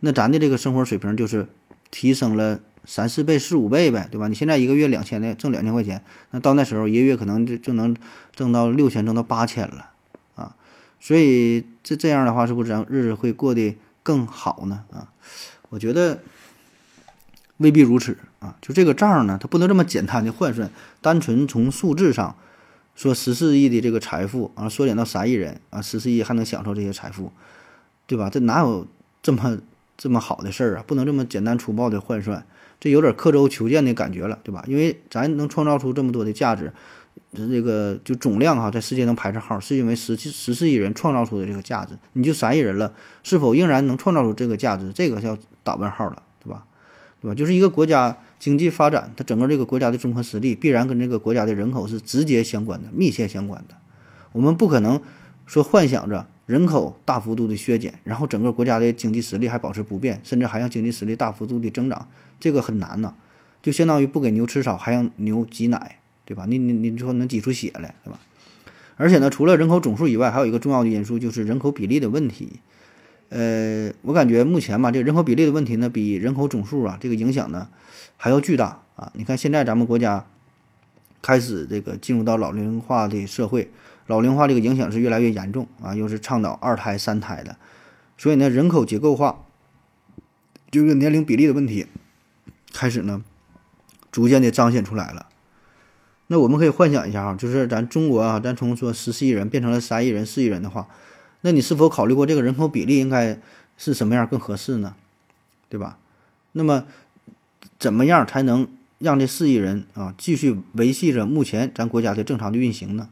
[0.01, 1.47] 那咱的这个生活水平就是
[1.89, 4.27] 提升了三四倍、四五倍呗，对吧？
[4.27, 7.95] 你现在一个月两千的，挣两千块钱，那到那时候一个月可能就就能
[8.35, 9.93] 挣到六千，挣到八千了。
[10.99, 14.83] 所以这这样的话，是不是咱日子会过得更好呢？
[14.91, 15.09] 啊，
[15.69, 16.19] 我觉得。
[17.59, 18.55] 未必如此啊！
[18.61, 20.69] 就这个账呢，它不能这么简单的换算，
[21.01, 22.35] 单纯从数字上
[22.95, 27.31] 说，十四亿的这个财富啊，缩减到三亿人啊，十四亿还能享受这些财富，
[28.05, 28.29] 对吧？
[28.29, 28.85] 这哪有
[29.23, 29.57] 这么
[29.97, 30.83] 这么好的事儿啊？
[30.85, 32.45] 不能这么简单粗暴的换算，
[32.79, 34.63] 这有点刻舟求剑的感觉了，对吧？
[34.67, 36.71] 因为咱能创造出这么多的价值，
[37.33, 41.97] 这个就总量哈，在世界能排上号，是因为十七十四亿人创造出的这个价值。
[42.13, 42.93] 你就三亿人了，
[43.23, 44.91] 是否仍然能创造出这个价值？
[44.93, 46.23] 这个叫打问号了。
[47.19, 47.33] 对吧？
[47.35, 53.75] 就是一个国家经济发展，它整个这个国家的综合实力必然跟这个国家的人口是直接相关的、密切相关的。
[54.31, 55.01] 我们不可能
[55.47, 62.07] 说幻想着人口大幅度的削减，然后整个国家的经济实力还保持不变，甚至还让经济实力大幅度的增长，
[62.39, 63.15] 这个很难呐。
[63.63, 65.97] 就相当于不给牛吃草，还让牛挤奶，
[66.27, 66.45] 对吧？
[66.45, 68.19] 你你你说能挤出血来，对吧？
[68.97, 72.59] 而且呢，除了人口总数以外，还有一个重要的因素就是人口比例的问题。
[73.29, 77.69] 呃，我感觉目前嘛，这个人口比例的问题呢，比人口总数啊，这个影响呢
[78.17, 79.11] 还要巨大啊！
[79.15, 80.25] 你看现在咱们国家
[81.21, 83.69] 开始这个进入到老龄化的社会，
[84.07, 87.57] 老龄化这个影响是越来越严重啊，又是倡导二胎、三胎的，
[88.17, 89.45] 所以呢，人口结构化
[90.71, 91.85] 就是年龄比例的问题
[92.73, 93.23] 开始呢
[94.11, 95.26] 逐渐的彰显出来了。
[96.27, 100.87] 那我们可以幻想一下啊，就是咱中国啊，咱从说十四亿人变成了三亿人、四亿人的话。
[101.41, 103.39] 那你是否考虑过这个人口比例应该
[103.77, 104.95] 是什么样更合适呢？
[105.69, 105.97] 对吧？
[106.53, 106.85] 那么
[107.79, 108.67] 怎么样才能
[108.97, 113.09] 让这四亿人啊继续维系着目前咱国家的正常的运行呢？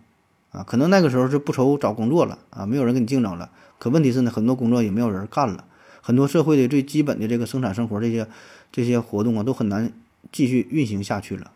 [0.52, 3.50] 啊，可能那个时候是不愁找工作了啊，没有人跟你竞争了。
[3.78, 5.64] 可问题是呢，很多工作也没有人干了，
[6.02, 8.28] 很多社会的最基本的这个生产生活这些
[8.72, 9.92] 这些活动啊都很难
[10.32, 11.52] 继续运行下去了。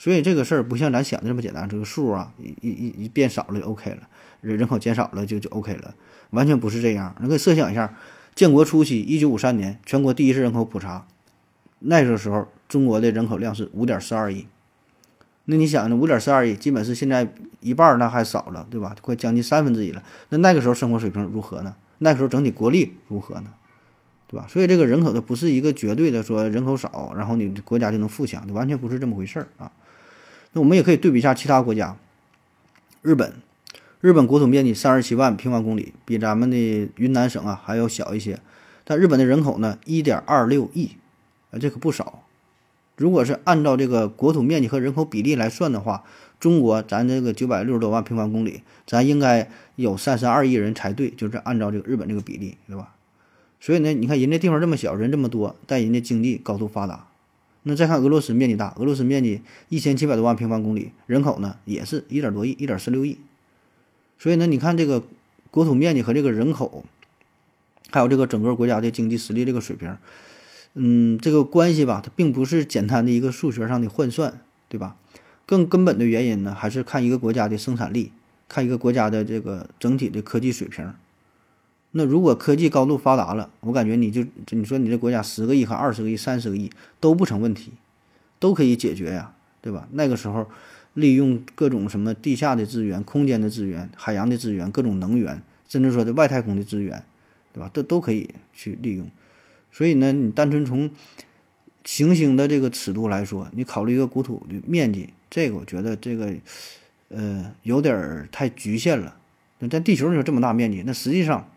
[0.00, 4.08] 所以这个事儿不像咱想的这么简单，这个数啊一一一变少了就 OK 了。
[4.40, 5.94] 人人口减少了就就 OK 了，
[6.30, 7.14] 完全不是这样。
[7.20, 7.94] 你可以设想一下，
[8.34, 11.06] 建国初期，一九五三年，全国第一次人口普查，
[11.80, 14.46] 那个时候中国的人口量是五点四二亿。
[15.44, 17.30] 那你想，呢五点四二亿，基本是现在
[17.60, 18.96] 一半那还少了，对吧？
[19.02, 20.02] 快将近三分之一了。
[20.30, 21.76] 那那个时候生活水平如何呢？
[21.98, 23.52] 那时候整体国力如何呢？
[24.28, 24.46] 对吧？
[24.48, 29.70] 所以这个人口它不是一个绝对的说人口少，然后你国家就能富强，完全不是这么回事儿啊。
[30.52, 31.96] 那我们也可以对比一下其他国家，
[33.02, 33.34] 日本。
[34.00, 38.40] 日本国土面积三十七万平方公里，比咱们的云南省啊还要小一些。
[38.82, 40.92] 但日本的人口呢，一点二六亿，
[41.50, 42.22] 啊，这可不少。
[42.96, 46.02] 如果是按照这个国土面积和人口比例来算的话，
[46.38, 52.94] 中国咱这个九百六十多万平方公里，咱应该有三十二亿人才对，就是按照这个日本这个比例，对吧？
[53.60, 57.06] 所以呢，你看人家地方这么小，人这么多，但人家经济高度发达。
[57.62, 63.18] 那再看俄罗斯面积大，俄罗斯面积一千七百多万平方公里，人口呢也是一点多亿，一点四六亿。
[64.18, 65.02] 所以呢，你看这个
[65.50, 66.84] 国土面积和这个人口，
[67.90, 69.96] 还有这个整个国家的经济实力这个水平，
[70.74, 74.96] 嗯，这个关系吧，它并不是简单的一个数学上的换算，对吧？
[75.44, 78.12] 更根本的原因呢，还是看一个国家的生产力，
[78.48, 80.94] 看一个国家的这个整体的科技水平。
[81.92, 86.70] 那如果科技高度发达了，我感觉你就你说你这国家十个亿和二十个亿、三十个亿
[87.00, 87.72] 都不成问题，
[88.38, 89.88] 都可以解决呀，对吧？
[89.92, 90.46] 那个时候
[90.94, 97.02] 利用各种什么地下的资源、空间的资源、海洋的资源、各种能源，甚至说的外太空的资源，
[97.52, 97.68] 对吧？
[97.72, 99.08] 都都可以去利用。
[99.72, 100.90] 所以呢，你单纯从
[101.84, 106.32] 行星的这个尺度来说，你考虑一个国土的面积，这个我觉得这个
[107.08, 109.16] 呃有点儿太局限了。
[109.58, 111.48] 那在地球上有这么大面积，那实际上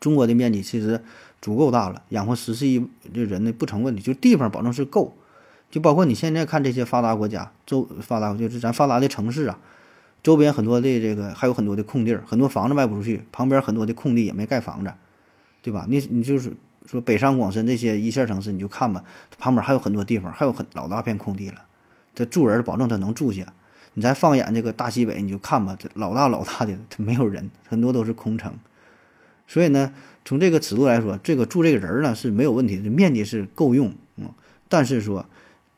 [0.00, 1.02] 中国的面积其实
[1.40, 5.14] 足够大了，养活十四亿这人呢不成问题，就地方保证是够。
[5.70, 9.58] 就包括你现在看这些发达国家，周发达就是咱发达的城市啊，
[10.22, 14.92] 周边很多的这个还有很多的空地儿，很多房子卖不出去，旁边很多的空地也没盖房子，
[15.60, 15.84] 对吧？
[15.88, 16.54] 你你就是
[16.86, 19.04] 说北上广深这些一线城市，你就看吧，
[19.38, 21.56] 旁边还有很多地方，还有很老大片空地了，
[22.14, 23.52] 这住人保证他能住下。
[23.92, 28.54] 你再放眼这个大西北，你就看吧，这老大老大的，没有人，很多都是空城。
[29.48, 29.92] 所以呢，
[30.24, 34.30] 从这个尺度来说，这个住这个人呢是没有问题的，面积是够用，嗯，
[34.68, 35.28] 但是说。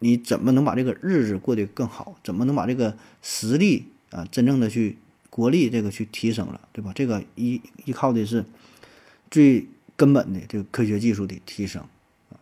[0.02, 2.16] 你怎么能把这个日子过得更好？
[2.24, 4.96] 怎么能把这个实力啊，真正的去
[5.28, 6.90] 国力这个去提升了，对吧？
[6.94, 8.42] 这个依依靠的是
[9.30, 9.66] 最
[9.96, 11.82] 根本的这个科学技术的提升
[12.30, 12.40] 啊。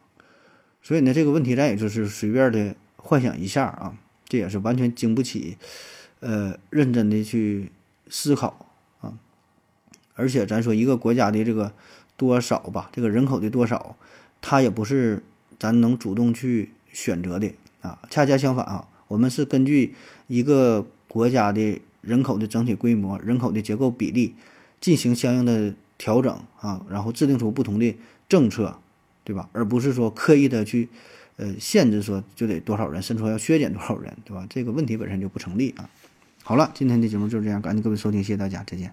[0.84, 3.98] 所以呢，这个问题咱也就是随便的幻想一下啊，
[4.28, 5.56] 这也是完全经不起
[6.20, 7.72] 呃认真的去
[8.08, 8.67] 思考。
[10.18, 11.72] 而且咱说一个国家的这个
[12.18, 13.96] 多少吧，这个人口的多少，
[14.42, 15.22] 它也不是
[15.58, 16.72] 咱能主动去。
[16.90, 17.52] 选择的
[17.82, 19.94] 啊，恰恰相反啊，我们是根据
[20.26, 24.34] 一个国家的人口的整体规模、人口的结构比例
[24.80, 27.94] 进行相应的调整啊，然后制定出不同的
[28.26, 28.78] 政策，
[29.22, 29.48] 对吧？
[29.52, 30.88] 而不是说刻意的去
[31.36, 34.46] 呃限制说就得多少人，甚至说要削减多少人，对吧？
[34.48, 35.88] 这个问题本身就不成立啊。
[36.42, 38.92] 好了，今天的节目就是这样，感谢各位收听，谢谢大家，再见。